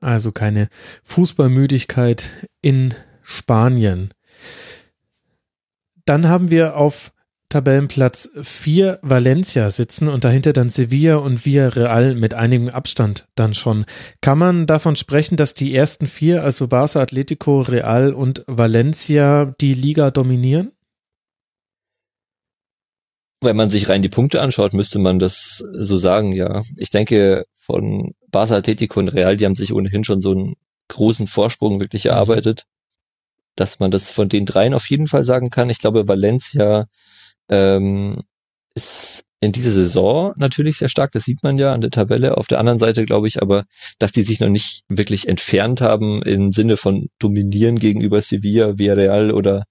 [0.00, 0.70] Also keine
[1.04, 4.08] Fußballmüdigkeit in Spanien.
[6.06, 7.12] Dann haben wir auf
[7.48, 13.84] Tabellenplatz 4 Valencia sitzen und dahinter dann Sevilla und Villarreal mit einigem Abstand dann schon.
[14.20, 19.74] Kann man davon sprechen, dass die ersten vier, also Barca, Atletico, Real und Valencia, die
[19.74, 20.72] Liga dominieren?
[23.40, 26.62] Wenn man sich rein die Punkte anschaut, müsste man das so sagen, ja.
[26.78, 30.56] Ich denke, von Barca, Atletico und Real, die haben sich ohnehin schon so einen
[30.88, 32.10] großen Vorsprung wirklich mhm.
[32.10, 32.64] erarbeitet,
[33.54, 35.70] dass man das von den dreien auf jeden Fall sagen kann.
[35.70, 36.88] Ich glaube, Valencia
[37.48, 38.22] ähm,
[38.74, 42.36] ist in dieser Saison natürlich sehr stark, das sieht man ja an der Tabelle.
[42.36, 43.64] Auf der anderen Seite glaube ich aber,
[43.98, 49.30] dass die sich noch nicht wirklich entfernt haben im Sinne von dominieren gegenüber Sevilla, Villarreal
[49.30, 49.64] oder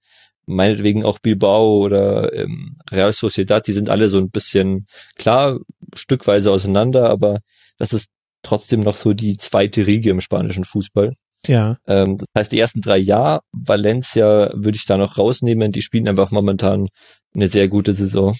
[0.46, 3.66] meinetwegen auch Bilbao oder ähm, Real Sociedad.
[3.66, 4.86] Die sind alle so ein bisschen,
[5.16, 5.58] klar,
[5.94, 7.40] stückweise auseinander, aber
[7.78, 8.08] das ist
[8.42, 11.14] trotzdem noch so die zweite Riege im spanischen Fußball.
[11.46, 11.78] Ja.
[11.86, 15.72] Ähm, das heißt, die ersten drei Jahre Valencia würde ich da noch rausnehmen.
[15.72, 16.88] Die spielen einfach momentan
[17.36, 18.36] eine sehr gute Saison.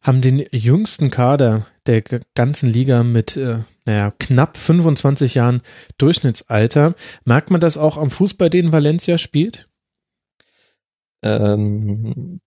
[0.00, 2.02] Haben den jüngsten Kader der
[2.34, 5.62] ganzen Liga mit, äh, naja, knapp 25 Jahren
[5.98, 6.94] Durchschnittsalter.
[7.24, 9.68] Merkt man das auch am Fußball, den Valencia spielt?
[11.22, 12.40] Ähm,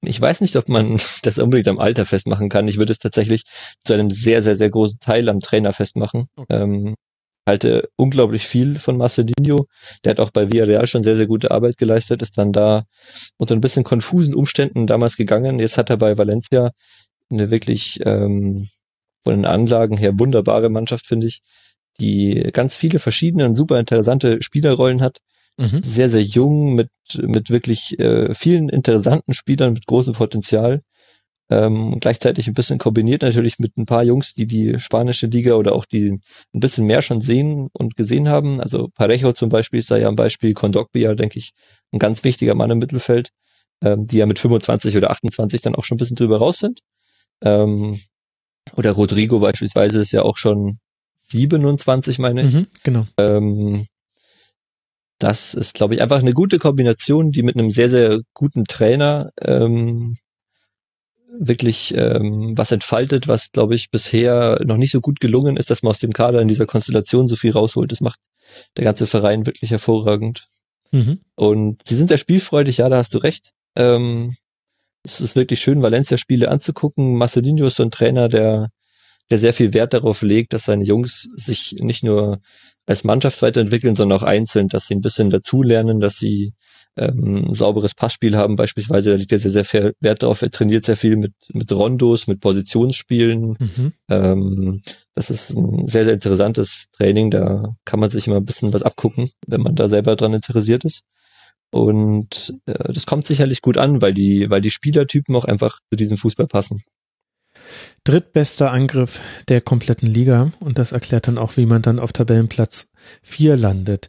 [0.00, 2.68] ich weiß nicht, ob man das unbedingt am Alter festmachen kann.
[2.68, 3.42] Ich würde es tatsächlich
[3.82, 6.28] zu einem sehr, sehr, sehr großen Teil am Trainer festmachen.
[6.36, 6.62] Okay.
[6.62, 6.94] Ähm,
[7.46, 9.66] halte unglaublich viel von Marcelinho.
[10.04, 12.84] Der hat auch bei Villarreal schon sehr, sehr gute Arbeit geleistet, ist dann da
[13.36, 15.58] unter ein bisschen konfusen Umständen damals gegangen.
[15.58, 16.70] Jetzt hat er bei Valencia
[17.30, 18.68] eine wirklich ähm,
[19.24, 21.42] von den Anlagen her wunderbare Mannschaft, finde ich,
[22.00, 25.18] die ganz viele verschiedene und super interessante Spielerrollen hat.
[25.58, 25.82] Mhm.
[25.82, 30.82] Sehr, sehr jung, mit, mit wirklich äh, vielen interessanten Spielern mit großem Potenzial.
[31.52, 35.74] Ähm, gleichzeitig ein bisschen kombiniert natürlich mit ein paar Jungs, die die spanische Liga oder
[35.74, 38.58] auch die ein bisschen mehr schon sehen und gesehen haben.
[38.58, 41.52] Also Parejo zum Beispiel ist da ja ein Beispiel, Kondogbia, denke ich,
[41.92, 43.32] ein ganz wichtiger Mann im Mittelfeld,
[43.82, 46.80] ähm, die ja mit 25 oder 28 dann auch schon ein bisschen drüber raus sind.
[47.42, 48.00] Ähm,
[48.74, 50.78] oder Rodrigo beispielsweise ist ja auch schon
[51.18, 52.54] 27, meine ich.
[52.54, 53.06] Mhm, genau.
[53.18, 53.86] Ähm,
[55.18, 59.32] das ist, glaube ich, einfach eine gute Kombination, die mit einem sehr, sehr guten Trainer
[59.38, 60.16] ähm,
[61.38, 65.82] wirklich ähm, was entfaltet, was, glaube ich, bisher noch nicht so gut gelungen ist, dass
[65.82, 67.90] man aus dem Kader in dieser Konstellation so viel rausholt.
[67.90, 68.20] Das macht
[68.76, 70.48] der ganze Verein wirklich hervorragend.
[70.90, 71.20] Mhm.
[71.34, 73.52] Und sie sind sehr spielfreudig, ja, da hast du recht.
[73.76, 74.34] Ähm,
[75.04, 77.16] es ist wirklich schön, Valencia-Spiele anzugucken.
[77.16, 78.68] Marcelinho ist so ein Trainer, der,
[79.30, 82.40] der sehr viel Wert darauf legt, dass seine Jungs sich nicht nur
[82.86, 86.52] als Mannschaft weiterentwickeln, sondern auch einzeln, dass sie ein bisschen dazulernen, dass sie
[86.96, 90.42] ähm, sauberes Passspiel haben beispielsweise, da liegt er sehr, sehr viel Wert drauf.
[90.42, 93.56] Er trainiert sehr viel mit, mit Rondos, mit Positionsspielen.
[93.58, 93.92] Mhm.
[94.08, 94.82] Ähm,
[95.14, 97.30] das ist ein sehr, sehr interessantes Training.
[97.30, 100.84] Da kann man sich immer ein bisschen was abgucken, wenn man da selber dran interessiert
[100.84, 101.02] ist.
[101.70, 105.96] Und äh, das kommt sicherlich gut an, weil die, weil die Spielertypen auch einfach zu
[105.96, 106.82] diesem Fußball passen.
[108.04, 112.88] Drittbester Angriff der kompletten Liga und das erklärt dann auch, wie man dann auf Tabellenplatz
[113.22, 114.08] 4 landet.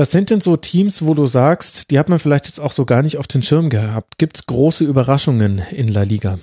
[0.00, 2.86] Was sind denn so Teams, wo du sagst, die hat man vielleicht jetzt auch so
[2.86, 4.16] gar nicht auf den Schirm gehabt?
[4.16, 6.38] Gibt es große Überraschungen in La Liga?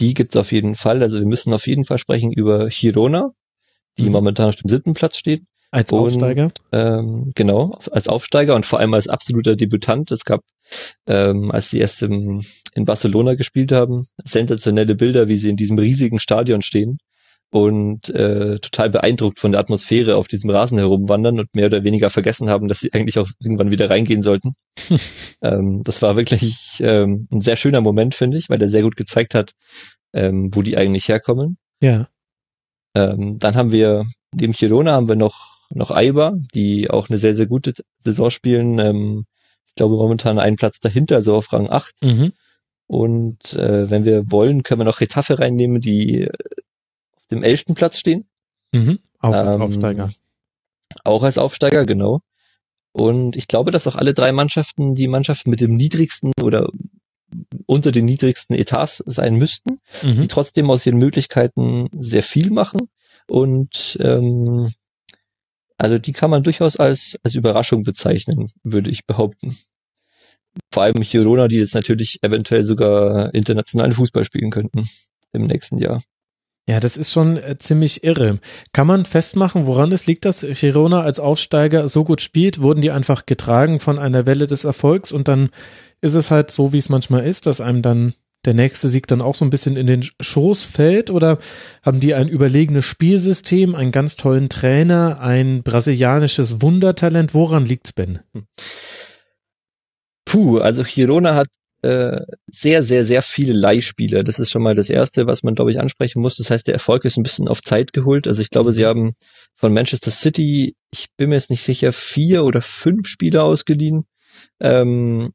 [0.00, 1.02] Die gibt es auf jeden Fall.
[1.02, 3.32] Also wir müssen auf jeden Fall sprechen über Girona,
[3.98, 4.12] die mhm.
[4.12, 5.42] momentan auf dem siebten Platz steht.
[5.70, 6.44] Als Aufsteiger?
[6.44, 10.10] Und, ähm, genau, als Aufsteiger und vor allem als absoluter Debütant.
[10.10, 10.40] Es gab,
[11.06, 12.42] ähm, als die erst im,
[12.74, 16.96] in Barcelona gespielt haben, sensationelle Bilder, wie sie in diesem riesigen Stadion stehen
[17.52, 22.08] und äh, total beeindruckt von der Atmosphäre auf diesem Rasen herumwandern und mehr oder weniger
[22.08, 24.54] vergessen haben, dass sie eigentlich auch irgendwann wieder reingehen sollten.
[25.42, 28.96] ähm, das war wirklich ähm, ein sehr schöner Moment, finde ich, weil der sehr gut
[28.96, 29.52] gezeigt hat,
[30.14, 31.58] ähm, wo die eigentlich herkommen.
[31.82, 32.08] Ja.
[32.96, 37.34] Ähm, dann haben wir neben Girona haben wir noch noch Aiba, die auch eine sehr
[37.34, 38.78] sehr gute Saison spielen.
[38.78, 39.26] Ähm,
[39.68, 41.92] ich glaube momentan einen Platz dahinter, so auf Rang 8.
[42.02, 42.32] Mhm.
[42.86, 46.30] Und äh, wenn wir wollen, können wir noch Retafe reinnehmen, die
[47.32, 48.26] dem elften Platz stehen.
[48.72, 48.98] Mhm.
[49.18, 50.10] Auch als Ähm, Aufsteiger.
[51.04, 52.20] Auch als Aufsteiger, genau.
[52.92, 56.68] Und ich glaube, dass auch alle drei Mannschaften die Mannschaften mit dem niedrigsten oder
[57.66, 60.28] unter den niedrigsten Etats sein müssten, die Mhm.
[60.28, 62.88] trotzdem aus ihren Möglichkeiten sehr viel machen.
[63.26, 64.70] Und ähm,
[65.78, 69.56] also die kann man durchaus als, als Überraschung bezeichnen, würde ich behaupten.
[70.70, 74.86] Vor allem Girona, die jetzt natürlich eventuell sogar internationalen Fußball spielen könnten
[75.32, 76.02] im nächsten Jahr.
[76.68, 78.38] Ja, das ist schon äh, ziemlich irre.
[78.72, 82.60] Kann man festmachen, woran es liegt, dass Girona als Aufsteiger so gut spielt?
[82.60, 85.50] Wurden die einfach getragen von einer Welle des Erfolgs und dann
[86.00, 89.20] ist es halt so, wie es manchmal ist, dass einem dann der nächste Sieg dann
[89.20, 91.10] auch so ein bisschen in den Schoß fällt?
[91.10, 91.38] Oder
[91.82, 97.34] haben die ein überlegenes Spielsystem, einen ganz tollen Trainer, ein brasilianisches Wundertalent?
[97.34, 98.20] Woran liegt's, Ben?
[100.24, 101.48] Puh, also Girona hat
[101.82, 104.22] äh, sehr, sehr, sehr viele Leihspieler.
[104.22, 106.36] Das ist schon mal das Erste, was man, glaube ich, ansprechen muss.
[106.36, 108.28] Das heißt, der Erfolg ist ein bisschen auf Zeit geholt.
[108.28, 109.14] Also ich glaube, sie haben
[109.56, 114.04] von Manchester City, ich bin mir jetzt nicht sicher, vier oder fünf Spieler ausgeliehen.
[114.60, 115.32] Ähm,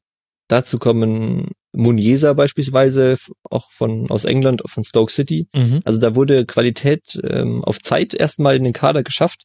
[0.47, 5.47] dazu kommen Muniesa beispielsweise, auch von aus England, von Stoke City.
[5.53, 5.81] Mhm.
[5.83, 9.43] Also da wurde Qualität ähm, auf Zeit erstmal in den Kader geschafft.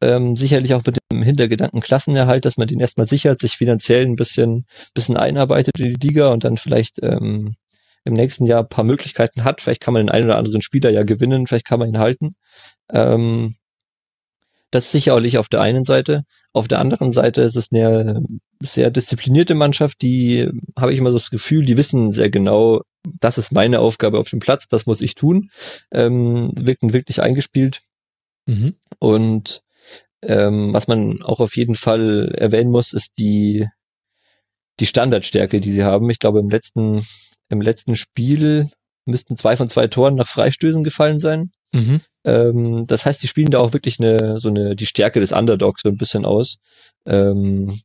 [0.00, 4.16] Ähm, sicherlich auch mit dem Hintergedanken Klassenerhalt, dass man den erstmal sichert, sich finanziell ein
[4.16, 7.56] bisschen, bisschen einarbeitet in die Liga und dann vielleicht ähm,
[8.04, 9.60] im nächsten Jahr ein paar Möglichkeiten hat.
[9.60, 12.30] Vielleicht kann man den einen oder anderen Spieler ja gewinnen, vielleicht kann man ihn halten.
[12.90, 13.56] Ähm,
[14.72, 16.24] das ist sicherlich auf der einen Seite.
[16.52, 18.24] Auf der anderen Seite ist es eine
[18.60, 22.82] sehr disziplinierte Mannschaft, die, habe ich immer so das Gefühl, die wissen sehr genau,
[23.20, 25.50] das ist meine Aufgabe auf dem Platz, das muss ich tun.
[25.90, 27.82] Ähm, wirken wirklich eingespielt.
[28.46, 28.74] Mhm.
[28.98, 29.62] Und
[30.22, 33.68] ähm, was man auch auf jeden Fall erwähnen muss, ist die,
[34.80, 36.08] die Standardstärke, die sie haben.
[36.10, 37.04] Ich glaube, im letzten,
[37.48, 38.70] im letzten Spiel
[39.04, 41.50] müssten zwei von zwei Toren nach Freistößen gefallen sein.
[41.74, 42.00] Mhm.
[42.24, 45.82] Ähm, das heißt, die spielen da auch wirklich eine, so eine, die Stärke des Underdogs
[45.82, 46.58] so ein bisschen aus.
[47.06, 47.80] Ähm,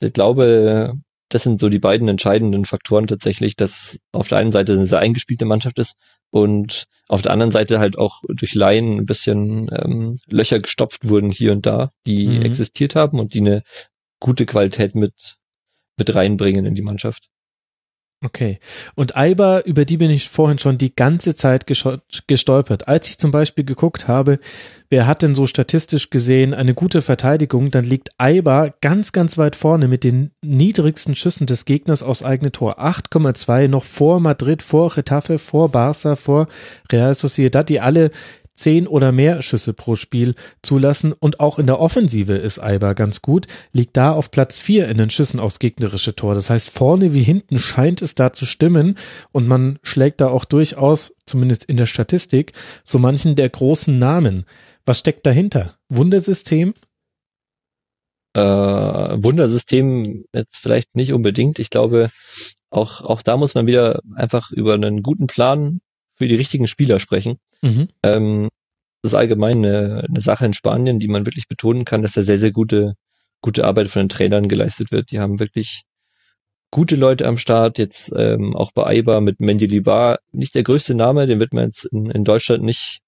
[0.00, 0.94] ich glaube,
[1.34, 4.98] das sind so die beiden entscheidenden Faktoren tatsächlich, dass auf der einen Seite eine sehr
[4.98, 5.96] eingespielte Mannschaft ist
[6.30, 11.30] und auf der anderen Seite halt auch durch Laien ein bisschen ähm, Löcher gestopft wurden
[11.30, 12.42] hier und da, die Mhm.
[12.42, 13.62] existiert haben und die eine
[14.20, 15.14] gute Qualität mit,
[15.98, 17.28] mit reinbringen in die Mannschaft.
[18.24, 18.60] Okay.
[18.94, 22.86] Und Aiba, über die bin ich vorhin schon die ganze Zeit gestolpert.
[22.86, 24.38] Als ich zum Beispiel geguckt habe,
[24.90, 29.56] wer hat denn so statistisch gesehen eine gute Verteidigung, dann liegt Aiba ganz, ganz weit
[29.56, 32.78] vorne mit den niedrigsten Schüssen des Gegners aus eigene Tor.
[32.80, 36.46] 8,2 noch vor Madrid, vor Retafe, vor Barca, vor
[36.92, 38.12] Real Sociedad, die alle
[38.62, 43.20] zehn oder mehr Schüsse pro Spiel zulassen und auch in der Offensive ist Aiba ganz
[43.20, 46.34] gut, liegt da auf Platz vier in den Schüssen aufs gegnerische Tor.
[46.34, 48.96] Das heißt, vorne wie hinten scheint es da zu stimmen
[49.32, 52.52] und man schlägt da auch durchaus, zumindest in der Statistik,
[52.84, 54.46] so manchen der großen Namen.
[54.86, 55.76] Was steckt dahinter?
[55.88, 56.74] Wundersystem?
[58.34, 61.58] Äh, Wundersystem jetzt vielleicht nicht unbedingt.
[61.58, 62.10] Ich glaube,
[62.70, 65.80] auch, auch da muss man wieder einfach über einen guten Plan
[66.22, 67.38] für die richtigen Spieler sprechen.
[67.62, 67.88] Mhm.
[68.04, 68.48] Ähm,
[69.02, 72.22] das ist allgemein eine, eine Sache in Spanien, die man wirklich betonen kann, dass da
[72.22, 72.94] sehr, sehr gute,
[73.40, 75.10] gute Arbeit von den Trainern geleistet wird.
[75.10, 75.82] Die haben wirklich
[76.70, 81.26] gute Leute am Start, jetzt ähm, auch bei Aiba mit Mendilibar, nicht der größte Name,
[81.26, 83.00] den wird man jetzt in, in Deutschland nicht,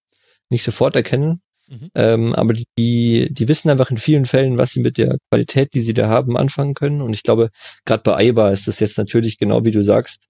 [0.51, 1.41] nicht sofort erkennen.
[1.69, 1.91] Mhm.
[1.95, 5.81] Ähm, aber die, die wissen einfach in vielen Fällen, was sie mit der Qualität, die
[5.81, 7.01] sie da haben, anfangen können.
[7.01, 7.51] Und ich glaube,
[7.85, 10.27] gerade bei Aiba ist das jetzt natürlich genau wie du sagst,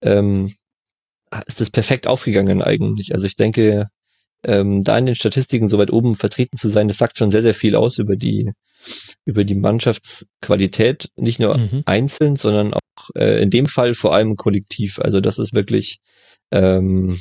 [0.00, 0.54] ähm,
[1.46, 3.14] ist das perfekt aufgegangen eigentlich.
[3.14, 3.88] Also ich denke,
[4.44, 7.42] ähm, da in den Statistiken so weit oben vertreten zu sein, das sagt schon sehr,
[7.42, 8.52] sehr viel aus über die,
[9.24, 11.82] über die Mannschaftsqualität, nicht nur Mhm.
[11.86, 14.98] einzeln, sondern auch äh, in dem Fall vor allem kollektiv.
[15.00, 15.98] Also das ist wirklich
[16.50, 17.20] ähm,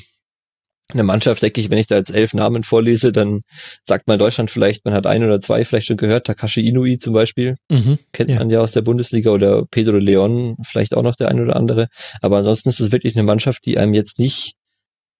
[0.93, 3.41] eine Mannschaft, denke ich, wenn ich da jetzt elf Namen vorlese, dann
[3.83, 7.13] sagt man Deutschland vielleicht, man hat ein oder zwei vielleicht schon gehört, Takashi Inui zum
[7.13, 7.99] Beispiel, Mhm.
[8.13, 8.39] kennt Ja.
[8.39, 11.87] man ja aus der Bundesliga oder Pedro Leon, vielleicht auch noch der ein oder andere.
[12.21, 14.53] Aber ansonsten ist es wirklich eine Mannschaft, die einem jetzt nicht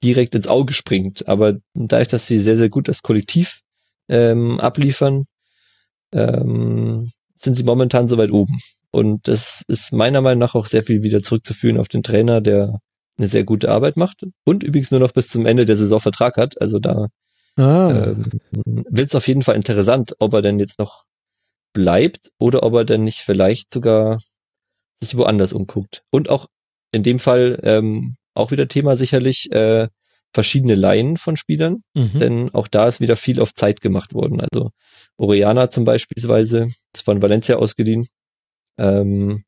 [0.04, 1.28] direkt ins Auge springt.
[1.28, 3.62] Aber dadurch, dass sie sehr, sehr gut das Kollektiv
[4.08, 5.26] ähm, abliefern,
[6.14, 8.60] ähm, sind sie momentan so weit oben.
[8.92, 12.80] Und das ist meiner Meinung nach auch sehr viel wieder zurückzuführen auf den Trainer, der
[13.18, 16.38] eine sehr gute Arbeit macht und übrigens nur noch bis zum Ende der Saison Vertrag
[16.38, 16.60] hat.
[16.62, 17.08] Also da
[17.58, 17.92] ah.
[17.92, 18.30] ähm,
[18.90, 21.06] wird es auf jeden Fall interessant, ob er denn jetzt noch
[21.74, 24.20] bleibt oder ob er denn nicht vielleicht sogar
[25.00, 26.04] sich woanders umguckt.
[26.12, 26.48] Und auch
[26.92, 29.88] in dem Fall ähm, auch wieder Thema sicherlich äh,
[30.34, 32.20] verschiedene Laien von Spielern, mhm.
[32.20, 34.42] denn auch da ist wieder viel auf Zeit gemacht worden.
[34.42, 34.72] Also
[35.18, 38.08] Oriana zum Beispiel ist von Valencia ausgeliehen.
[38.78, 39.44] Ähm,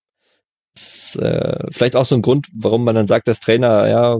[0.82, 4.18] ist, äh, vielleicht auch so ein Grund, warum man dann sagt, dass Trainer, ja,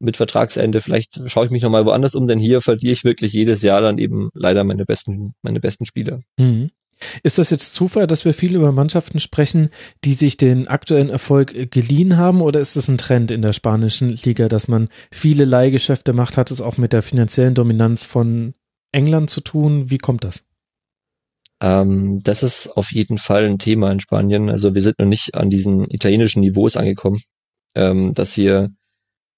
[0.00, 3.62] mit Vertragsende, vielleicht schaue ich mich nochmal woanders um, denn hier verliere ich wirklich jedes
[3.62, 6.20] Jahr dann eben leider meine besten, meine besten Spieler.
[6.38, 6.70] Mhm.
[7.22, 9.70] Ist das jetzt Zufall, dass wir viel über Mannschaften sprechen,
[10.04, 13.52] die sich den aktuellen Erfolg äh, geliehen haben, oder ist es ein Trend in der
[13.52, 16.36] spanischen Liga, dass man viele Leihgeschäfte macht?
[16.36, 18.54] Hat es auch mit der finanziellen Dominanz von
[18.92, 19.90] England zu tun?
[19.90, 20.44] Wie kommt das?
[21.60, 24.50] Ähm, das ist auf jeden Fall ein Thema in Spanien.
[24.50, 27.20] Also wir sind noch nicht an diesen italienischen Niveaus angekommen,
[27.74, 28.70] ähm, dass hier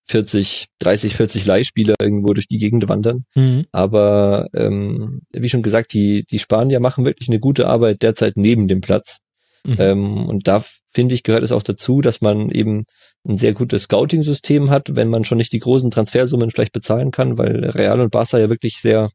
[0.09, 3.25] 40, 30, 40 Leihspieler irgendwo durch die Gegend wandern.
[3.35, 3.67] Mhm.
[3.73, 8.69] Aber ähm, wie schon gesagt, die, die Spanier machen wirklich eine gute Arbeit derzeit neben
[8.69, 9.19] dem Platz.
[9.67, 9.77] Mhm.
[9.79, 12.85] Ähm, und da finde ich, gehört es auch dazu, dass man eben
[13.29, 17.37] ein sehr gutes Scouting-System hat, wenn man schon nicht die großen Transfersummen vielleicht bezahlen kann,
[17.37, 19.11] weil Real und Barca ja wirklich sehr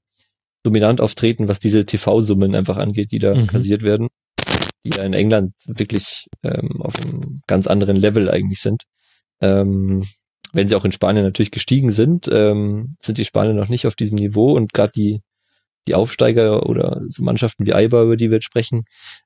[0.64, 3.48] dominant auftreten, was diese TV-Summen einfach angeht, die da mhm.
[3.48, 4.10] kassiert werden,
[4.86, 8.84] die ja in England wirklich ähm, auf einem ganz anderen Level eigentlich sind.
[9.42, 10.06] Ähm,
[10.54, 13.96] wenn sie auch in Spanien natürlich gestiegen sind, ähm, sind die Spanier noch nicht auf
[13.96, 15.22] diesem Niveau und gerade die
[15.88, 18.86] die Aufsteiger oder so Mannschaften wie Eibar, über die wir jetzt sprechen,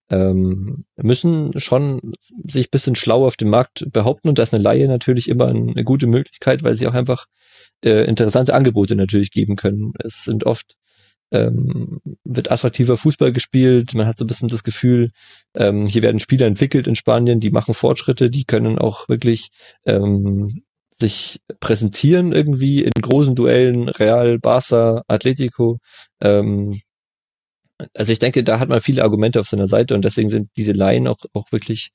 [0.10, 2.14] ähm, müssen schon
[2.46, 5.84] sich bisschen schlau auf dem Markt behaupten und da ist eine Laie natürlich immer eine
[5.84, 7.26] gute Möglichkeit, weil sie auch einfach
[7.84, 9.94] äh, interessante Angebote natürlich geben können.
[10.00, 10.76] Es sind oft
[11.36, 13.94] ähm, wird attraktiver Fußball gespielt.
[13.94, 15.12] Man hat so ein bisschen das Gefühl,
[15.54, 19.50] ähm, hier werden Spieler entwickelt in Spanien, die machen Fortschritte, die können auch wirklich
[19.86, 20.64] ähm,
[20.98, 25.80] sich präsentieren irgendwie in großen Duellen, Real, Barca, Atletico.
[26.22, 26.82] Ähm,
[27.94, 30.72] also ich denke, da hat man viele Argumente auf seiner Seite und deswegen sind diese
[30.72, 31.92] Laien auch, auch wirklich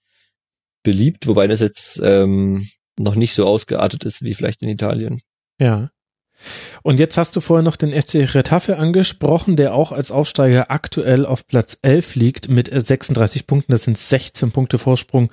[0.83, 5.23] beliebt, wobei das jetzt ähm, noch nicht so ausgeartet ist wie vielleicht in Italien.
[5.59, 5.91] Ja.
[6.83, 11.27] Und jetzt hast du vorher noch den FC Retafe angesprochen, der auch als Aufsteiger aktuell
[11.27, 13.73] auf Platz 11 liegt mit 36 Punkten.
[13.73, 15.31] Das sind 16 Punkte Vorsprung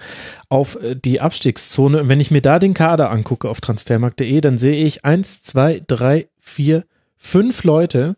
[0.49, 2.01] auf äh, die Abstiegszone.
[2.01, 5.81] Und wenn ich mir da den Kader angucke auf transfermarkt.de, dann sehe ich eins, zwei,
[5.85, 6.85] drei, vier,
[7.17, 8.15] fünf Leute,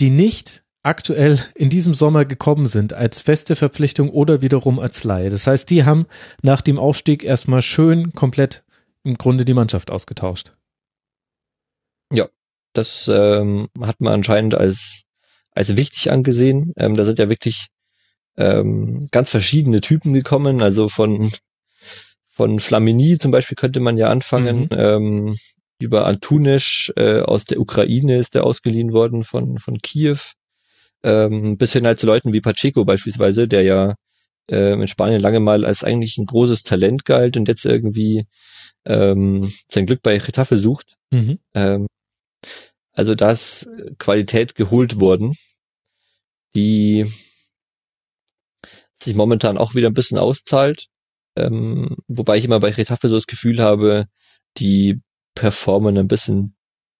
[0.00, 5.30] die nicht aktuell in diesem Sommer gekommen sind als feste Verpflichtung oder wiederum als Leihe.
[5.30, 6.06] Das heißt, die haben
[6.42, 8.64] nach dem Aufstieg erstmal schön komplett
[9.02, 10.52] im Grunde die Mannschaft ausgetauscht.
[12.12, 12.28] Ja,
[12.72, 15.04] das ähm, hat man anscheinend als,
[15.52, 16.72] als wichtig angesehen.
[16.76, 17.68] Ähm, da sind ja wirklich
[18.36, 20.62] ähm, ganz verschiedene Typen gekommen.
[20.62, 21.30] Also von,
[22.28, 24.62] von Flamini zum Beispiel könnte man ja anfangen.
[24.62, 24.68] Mhm.
[24.72, 25.36] Ähm,
[25.78, 30.18] über Antunisch äh, aus der Ukraine ist der ausgeliehen worden von, von Kiew.
[31.02, 33.94] Ähm, bis hin halt zu Leuten wie Pacheco beispielsweise, der ja
[34.50, 38.26] äh, in Spanien lange mal als eigentlich ein großes Talent galt und jetzt irgendwie
[38.84, 40.96] ähm, sein Glück bei Getafe sucht.
[41.10, 41.38] Mhm.
[41.54, 41.86] Ähm,
[43.00, 45.34] also da ist Qualität geholt worden,
[46.54, 47.10] die
[48.94, 50.88] sich momentan auch wieder ein bisschen auszahlt.
[51.34, 54.04] Ähm, wobei ich immer bei Retafe so das Gefühl habe,
[54.58, 55.00] die
[55.34, 56.54] performen ein bisschen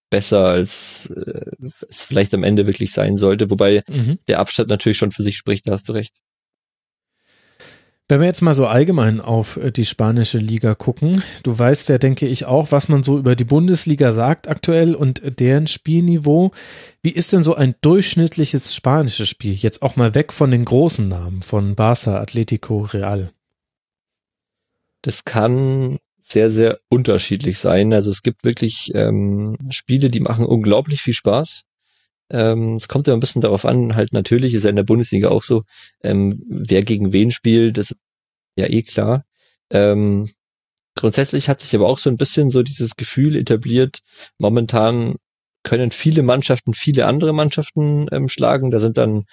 [0.08, 1.50] besser, als äh,
[1.90, 3.50] es vielleicht am Ende wirklich sein sollte.
[3.50, 4.20] Wobei mhm.
[4.26, 6.14] der Abstand natürlich schon für sich spricht, da hast du recht.
[8.10, 11.98] Wenn wir jetzt mal so allgemein auf äh, die spanische Liga gucken, du weißt ja,
[11.98, 16.50] denke ich, auch, was man so über die Bundesliga sagt aktuell und deren Spielniveau.
[17.04, 19.52] Wie ist denn so ein durchschnittliches spanisches Spiel?
[19.52, 23.30] Jetzt auch mal weg von den großen Namen, von Barça, Atletico, Real.
[25.02, 27.92] Das kann sehr, sehr unterschiedlich sein.
[27.92, 31.62] Also es gibt wirklich ähm, Spiele, die machen unglaublich viel Spaß.
[32.30, 35.28] Ähm, es kommt ja ein bisschen darauf an, halt natürlich ist ja in der Bundesliga
[35.28, 35.64] auch so,
[36.02, 37.98] ähm, wer gegen wen spielt, das ist
[38.56, 39.24] ja eh klar.
[39.70, 40.30] Ähm,
[40.96, 44.00] grundsätzlich hat sich aber auch so ein bisschen so dieses Gefühl etabliert,
[44.38, 45.16] momentan
[45.62, 48.70] können viele Mannschaften viele andere Mannschaften ähm, schlagen.
[48.70, 49.24] Da sind dann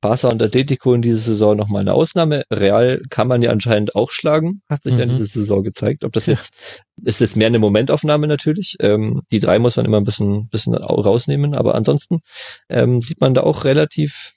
[0.00, 2.44] Barca und Atletico in dieser Saison nochmal eine Ausnahme.
[2.50, 4.98] Real kann man ja anscheinend auch schlagen, hat sich mhm.
[4.98, 6.04] ja in dieser Saison gezeigt.
[6.04, 6.54] Ob das jetzt,
[7.02, 8.76] ist jetzt mehr eine Momentaufnahme natürlich.
[8.80, 12.20] Ähm, die drei muss man immer ein bisschen, bisschen rausnehmen, aber ansonsten
[12.68, 14.34] ähm, sieht man da auch relativ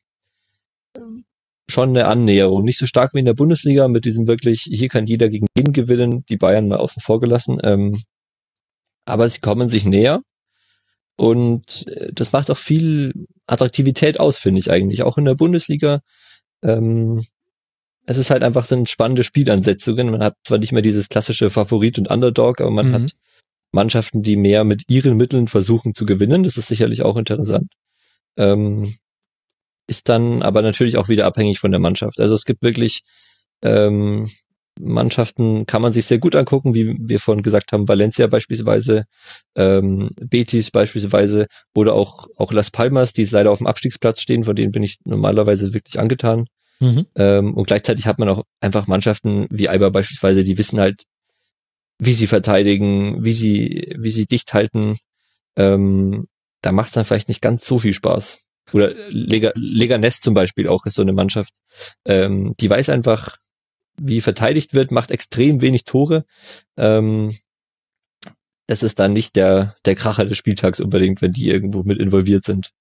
[0.97, 1.25] ähm,
[1.69, 2.63] schon eine Annäherung.
[2.63, 5.73] Nicht so stark wie in der Bundesliga mit diesem wirklich, hier kann jeder gegen jeden
[5.73, 7.59] gewinnen, die Bayern mal außen vor gelassen.
[7.63, 8.03] Ähm,
[9.05, 10.21] aber sie kommen sich näher.
[11.15, 13.13] Und äh, das macht auch viel
[13.47, 15.03] Attraktivität aus, finde ich eigentlich.
[15.03, 16.01] Auch in der Bundesliga.
[16.61, 17.23] Ähm,
[18.05, 20.11] es ist halt einfach sind spannende Spielansetzungen.
[20.11, 22.93] Man hat zwar nicht mehr dieses klassische Favorit und Underdog, aber man mhm.
[22.93, 23.11] hat
[23.71, 26.43] Mannschaften, die mehr mit ihren Mitteln versuchen zu gewinnen.
[26.43, 27.71] Das ist sicherlich auch interessant.
[28.37, 28.95] Ähm,
[29.87, 32.19] ist dann aber natürlich auch wieder abhängig von der Mannschaft.
[32.19, 33.03] Also es gibt wirklich
[33.61, 34.29] ähm,
[34.79, 39.05] Mannschaften, kann man sich sehr gut angucken, wie wir vorhin gesagt haben, Valencia beispielsweise,
[39.55, 44.55] ähm, Betis beispielsweise oder auch, auch Las Palmas, die leider auf dem Abstiegsplatz stehen, von
[44.55, 46.47] denen bin ich normalerweise wirklich angetan.
[46.79, 47.05] Mhm.
[47.15, 51.03] Ähm, und gleichzeitig hat man auch einfach Mannschaften wie Alba beispielsweise, die wissen halt,
[51.99, 54.97] wie sie verteidigen, wie sie, wie sie dicht halten.
[55.55, 56.25] Ähm,
[56.61, 58.41] da macht es dann vielleicht nicht ganz so viel Spaß.
[58.71, 61.53] Oder Lega, Leganes zum Beispiel auch ist so eine Mannschaft,
[62.05, 63.37] ähm, die weiß einfach,
[63.99, 66.25] wie verteidigt wird, macht extrem wenig Tore.
[66.77, 67.35] Ähm,
[68.67, 72.45] das ist dann nicht der, der Kracher des Spieltags unbedingt, wenn die irgendwo mit involviert
[72.45, 72.71] sind.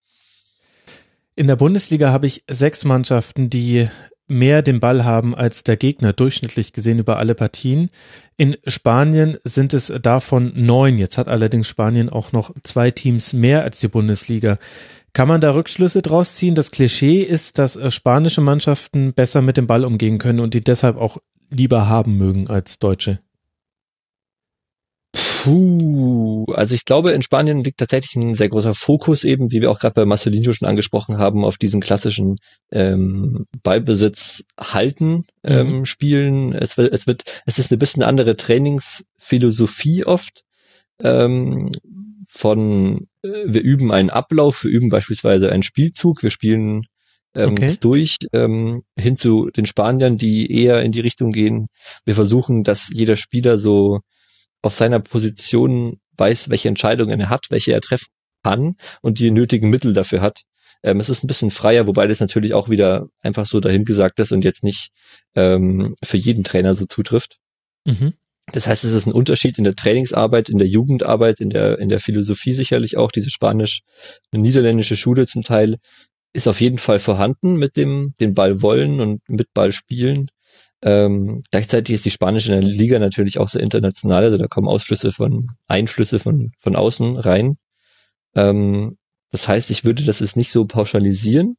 [1.35, 3.89] In der Bundesliga habe ich sechs Mannschaften, die
[4.29, 7.91] mehr den Ball haben als der Gegner, durchschnittlich gesehen über alle Partien.
[8.37, 10.99] In Spanien sind es davon neun.
[10.99, 14.59] Jetzt hat allerdings Spanien auch noch zwei Teams mehr als die Bundesliga.
[15.15, 16.55] Kann man da Rückschlüsse draus ziehen?
[16.55, 20.65] Das Klischee ist, dass äh, spanische Mannschaften besser mit dem Ball umgehen können und die
[20.65, 21.19] deshalb auch
[21.51, 23.21] lieber haben mögen als deutsche.
[25.13, 29.71] Puh, also ich glaube, in Spanien liegt tatsächlich ein sehr großer Fokus eben, wie wir
[29.71, 32.39] auch gerade bei Marcelinho schon angesprochen haben, auf diesen klassischen
[32.71, 35.85] ähm, Ballbesitz halten ähm, mhm.
[35.85, 36.53] Spielen.
[36.55, 40.45] Es wird, es wird, es ist eine bisschen andere Trainingsphilosophie oft.
[41.01, 41.73] Ähm,
[42.35, 46.87] von äh, wir üben einen Ablauf, wir üben beispielsweise einen Spielzug, wir spielen
[47.35, 47.77] ähm, okay.
[47.79, 51.69] durch, ähm, hin zu den Spaniern, die eher in die Richtung gehen.
[52.05, 54.01] Wir versuchen, dass jeder Spieler so
[54.63, 58.09] auf seiner Position weiß, welche Entscheidungen er hat, welche er treffen
[58.43, 60.41] kann und die nötigen Mittel dafür hat.
[60.83, 64.33] Ähm, es ist ein bisschen freier, wobei das natürlich auch wieder einfach so dahingesagt ist
[64.33, 64.91] und jetzt nicht
[65.35, 67.39] ähm, für jeden Trainer so zutrifft.
[67.87, 68.15] Mhm.
[68.47, 71.89] Das heißt, es ist ein Unterschied in der Trainingsarbeit, in der Jugendarbeit, in der, in
[71.89, 73.13] der Philosophie sicherlich auch.
[73.13, 75.79] Diese spanisch-niederländische Schule zum Teil
[76.33, 80.29] ist auf jeden Fall vorhanden mit dem, den Ball wollen und mit Ball spielen.
[80.83, 85.51] Ähm, gleichzeitig ist die spanische Liga natürlich auch sehr international, also da kommen Ausflüsse von,
[85.69, 87.57] Einflüsse von, von außen rein.
[88.35, 88.99] Ähm,
[89.31, 91.57] das heißt, ich würde das jetzt nicht so pauschalisieren.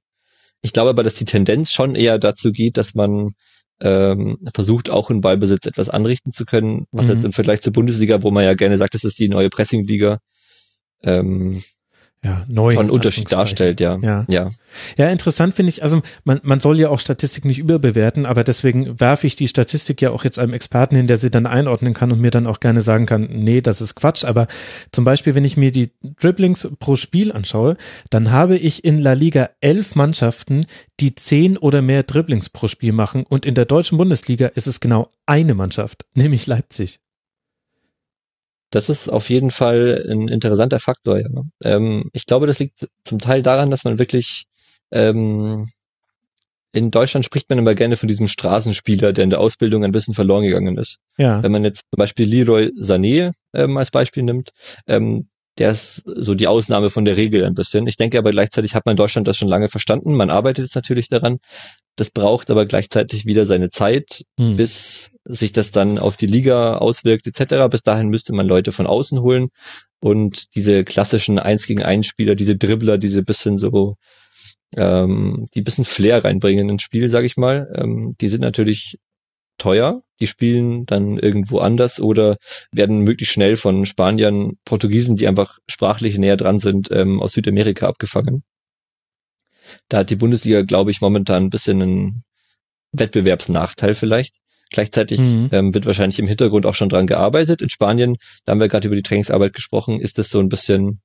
[0.61, 3.31] Ich glaube aber, dass die Tendenz schon eher dazu geht, dass man
[3.84, 7.11] ähm, versucht auch in Ballbesitz etwas anrichten zu können, was mhm.
[7.11, 10.19] jetzt im Vergleich zur Bundesliga, wo man ja gerne sagt, das ist die neue Pressingliga,
[11.03, 11.61] ähm,
[12.24, 12.71] ja, neu.
[12.71, 13.99] Schon Unterschied darstellt, ja.
[14.01, 14.49] Ja, ja.
[14.95, 18.99] ja interessant finde ich, also man, man soll ja auch Statistik nicht überbewerten, aber deswegen
[18.99, 22.13] werfe ich die Statistik ja auch jetzt einem Experten hin, der sie dann einordnen kann
[22.13, 24.24] und mir dann auch gerne sagen kann, nee, das ist Quatsch.
[24.24, 24.47] Aber
[24.91, 27.76] zum Beispiel, wenn ich mir die Dribblings pro Spiel anschaue,
[28.09, 30.65] dann habe ich in La Liga elf Mannschaften,
[31.01, 34.80] die zehn oder mehr Dribblings pro Spiel machen und in der deutschen Bundesliga ist es
[34.80, 37.02] genau eine Mannschaft, nämlich Leipzig.
[38.74, 41.19] Das ist auf jeden Fall ein interessanter Faktor.
[41.19, 41.28] Ja.
[41.63, 44.45] Ähm, ich glaube, das liegt zum Teil daran, dass man wirklich
[44.91, 45.67] ähm,
[46.71, 50.15] in Deutschland spricht man immer gerne von diesem Straßenspieler, der in der Ausbildung ein bisschen
[50.15, 50.97] verloren gegangen ist.
[51.17, 51.43] Ja.
[51.43, 54.49] Wenn man jetzt zum Beispiel Leroy Sané ähm, als Beispiel nimmt,
[54.88, 55.28] ähm,
[55.59, 57.86] der ist so die Ausnahme von der Regel ein bisschen.
[57.86, 60.15] Ich denke aber gleichzeitig hat man in Deutschland das schon lange verstanden.
[60.15, 61.38] Man arbeitet jetzt natürlich daran.
[61.95, 64.55] Das braucht aber gleichzeitig wieder seine Zeit, hm.
[64.55, 67.67] bis sich das dann auf die Liga auswirkt etc.
[67.69, 69.49] Bis dahin müsste man Leute von außen holen
[70.01, 73.95] und diese klassischen Eins gegen Eins Spieler, diese Dribbler, diese bisschen so,
[74.76, 78.97] ähm, die bisschen Flair reinbringen ins Spiel, sage ich mal, ähm, die sind natürlich
[79.57, 80.03] teuer.
[80.19, 82.38] Die spielen dann irgendwo anders oder
[82.71, 87.88] werden möglichst schnell von Spaniern, Portugiesen, die einfach sprachlich näher dran sind, ähm, aus Südamerika
[87.88, 88.43] abgefangen.
[89.89, 92.24] Da hat die Bundesliga, glaube ich, momentan ein bisschen einen
[92.91, 94.42] Wettbewerbsnachteil vielleicht.
[94.74, 95.49] Gleichzeitig mhm.
[95.51, 97.61] ähm, wird wahrscheinlich im Hintergrund auch schon dran gearbeitet.
[97.61, 100.99] In Spanien, da haben wir gerade über die Trainingsarbeit gesprochen, ist das so ein bisschen,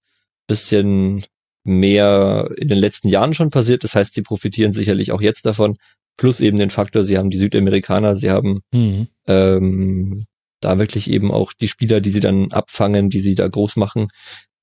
[0.47, 1.25] bisschen
[1.65, 3.85] mehr in den letzten Jahren schon passiert.
[3.85, 5.77] Das heißt, sie profitieren sicherlich auch jetzt davon.
[6.17, 9.07] Plus eben den Faktor, sie haben die Südamerikaner, sie haben mhm.
[9.27, 10.27] ähm,
[10.61, 14.09] da wirklich eben auch die Spieler, die sie dann abfangen, die sie da groß machen.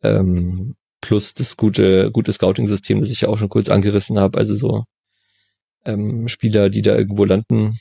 [0.02, 4.38] Ähm, plus das gute, gute Scouting-System, das ich ja auch schon kurz angerissen habe.
[4.38, 4.84] Also so
[5.86, 7.78] ähm, Spieler, die da irgendwo landen,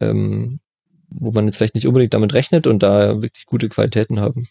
[0.00, 0.60] ähm,
[1.10, 4.48] wo man jetzt vielleicht nicht unbedingt damit rechnet und da wirklich gute Qualitäten haben.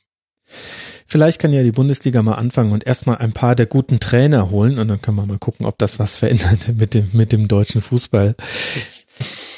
[1.06, 4.78] Vielleicht kann ja die Bundesliga mal anfangen und erstmal ein paar der guten Trainer holen
[4.78, 7.82] und dann können wir mal gucken, ob das was verändert mit dem, mit dem deutschen
[7.82, 8.36] Fußball.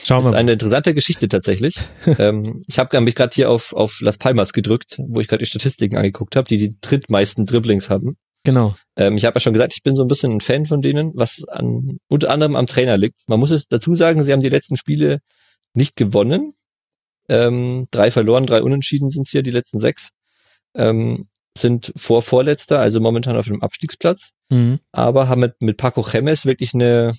[0.05, 1.75] Schauen wir das ist eine interessante Geschichte tatsächlich.
[2.19, 5.49] ähm, ich habe mich gerade hier auf, auf Las Palmas gedrückt, wo ich gerade die
[5.49, 8.15] Statistiken angeguckt habe, die die drittmeisten Dribblings haben.
[8.43, 8.75] Genau.
[8.95, 11.11] Ähm, ich habe ja schon gesagt, ich bin so ein bisschen ein Fan von denen,
[11.15, 13.21] was an, unter anderem am Trainer liegt.
[13.27, 15.19] Man muss es dazu sagen, sie haben die letzten Spiele
[15.73, 16.53] nicht gewonnen.
[17.29, 20.09] Ähm, drei verloren, drei unentschieden sind es hier, die letzten sechs.
[20.75, 21.27] ähm,
[21.57, 24.79] sind vor Vorletzter, also momentan auf dem Abstiegsplatz, mhm.
[24.91, 27.13] aber haben mit, mit Paco Chemes wirklich eine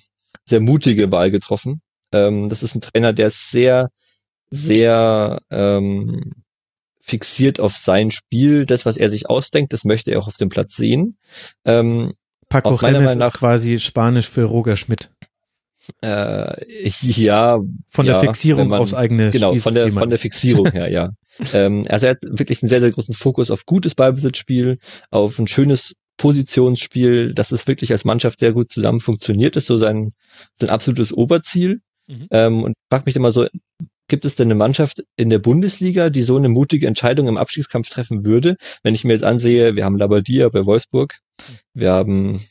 [0.45, 1.81] sehr mutige Wahl getroffen.
[2.11, 3.89] Ähm, das ist ein Trainer, der ist sehr,
[4.49, 6.43] sehr ähm,
[7.01, 8.65] fixiert auf sein Spiel.
[8.65, 11.17] Das, was er sich ausdenkt, das möchte er auch auf dem Platz sehen.
[11.65, 12.13] Ähm,
[12.49, 15.11] Paco Chemes ist quasi Spanisch für Roger Schmidt.
[16.01, 17.59] Äh, ja.
[17.89, 21.09] Von der ja, Fixierung man, aufs eigene Genau, von der, von der Fixierung her, ja.
[21.53, 24.79] ähm, also er hat wirklich einen sehr, sehr großen Fokus auf gutes Ballbesitzspiel,
[25.09, 29.77] auf ein schönes Positionsspiel, dass es wirklich als Mannschaft sehr gut zusammen funktioniert, ist so
[29.77, 30.13] sein,
[30.53, 31.81] sein absolutes Oberziel.
[32.07, 32.27] Mhm.
[32.29, 33.47] Ähm, und frag mich immer so,
[34.07, 37.89] gibt es denn eine Mannschaft in der Bundesliga, die so eine mutige Entscheidung im Abstiegskampf
[37.89, 38.57] treffen würde?
[38.83, 41.19] Wenn ich mir jetzt ansehe, wir haben Labadia bei Wolfsburg,
[41.73, 42.41] wir haben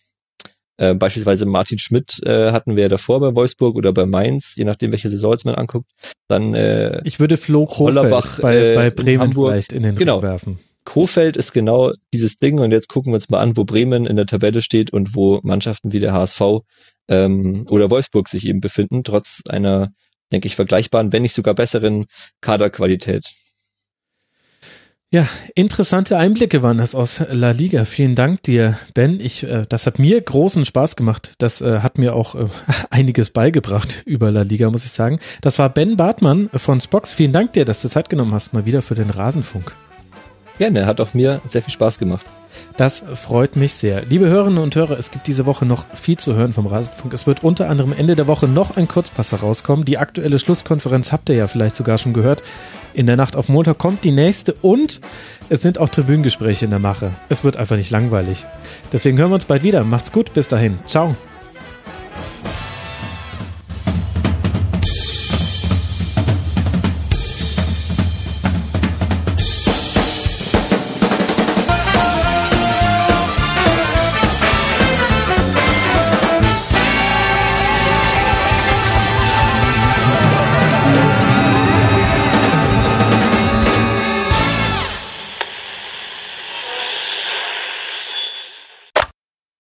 [0.80, 4.64] äh, beispielsweise Martin Schmidt äh, hatten wir ja davor bei Wolfsburg oder bei Mainz, je
[4.64, 5.90] nachdem, welche Saison jetzt man anguckt.
[6.26, 10.20] Dann äh, Ich würde Flo Kofeld bei, äh, bei Bremen Hamburg, vielleicht in den genau.
[10.20, 10.58] Ring werfen.
[10.84, 14.16] Kofeld ist genau dieses Ding und jetzt gucken wir uns mal an, wo Bremen in
[14.16, 16.40] der Tabelle steht und wo Mannschaften wie der HSV
[17.08, 19.90] ähm, oder Wolfsburg sich eben befinden, trotz einer,
[20.32, 22.06] denke ich, vergleichbaren, wenn nicht sogar besseren
[22.40, 23.26] Kaderqualität.
[25.12, 27.84] Ja, interessante Einblicke waren das aus La Liga.
[27.84, 29.18] Vielen Dank dir, Ben.
[29.18, 31.34] Ich, äh, das hat mir großen Spaß gemacht.
[31.38, 32.46] Das äh, hat mir auch äh,
[32.90, 35.18] einiges beigebracht über La Liga, muss ich sagen.
[35.40, 37.12] Das war Ben Bartmann von Spox.
[37.12, 39.74] Vielen Dank dir, dass du Zeit genommen hast, mal wieder für den Rasenfunk.
[40.58, 42.24] Gerne, hat auch mir sehr viel Spaß gemacht.
[42.76, 44.03] Das freut mich sehr.
[44.09, 47.12] Liebe Hörerinnen und Hörer, es gibt diese Woche noch viel zu hören vom Rasenfunk.
[47.12, 49.84] Es wird unter anderem Ende der Woche noch ein Kurzpasser rauskommen.
[49.84, 52.42] Die aktuelle Schlusskonferenz habt ihr ja vielleicht sogar schon gehört.
[52.94, 55.01] In der Nacht auf Montag kommt die nächste und
[55.48, 57.12] es sind auch Tribünengespräche in der Mache.
[57.28, 58.46] Es wird einfach nicht langweilig.
[58.92, 59.84] Deswegen hören wir uns bald wieder.
[59.84, 60.78] Macht's gut, bis dahin.
[60.86, 61.14] Ciao.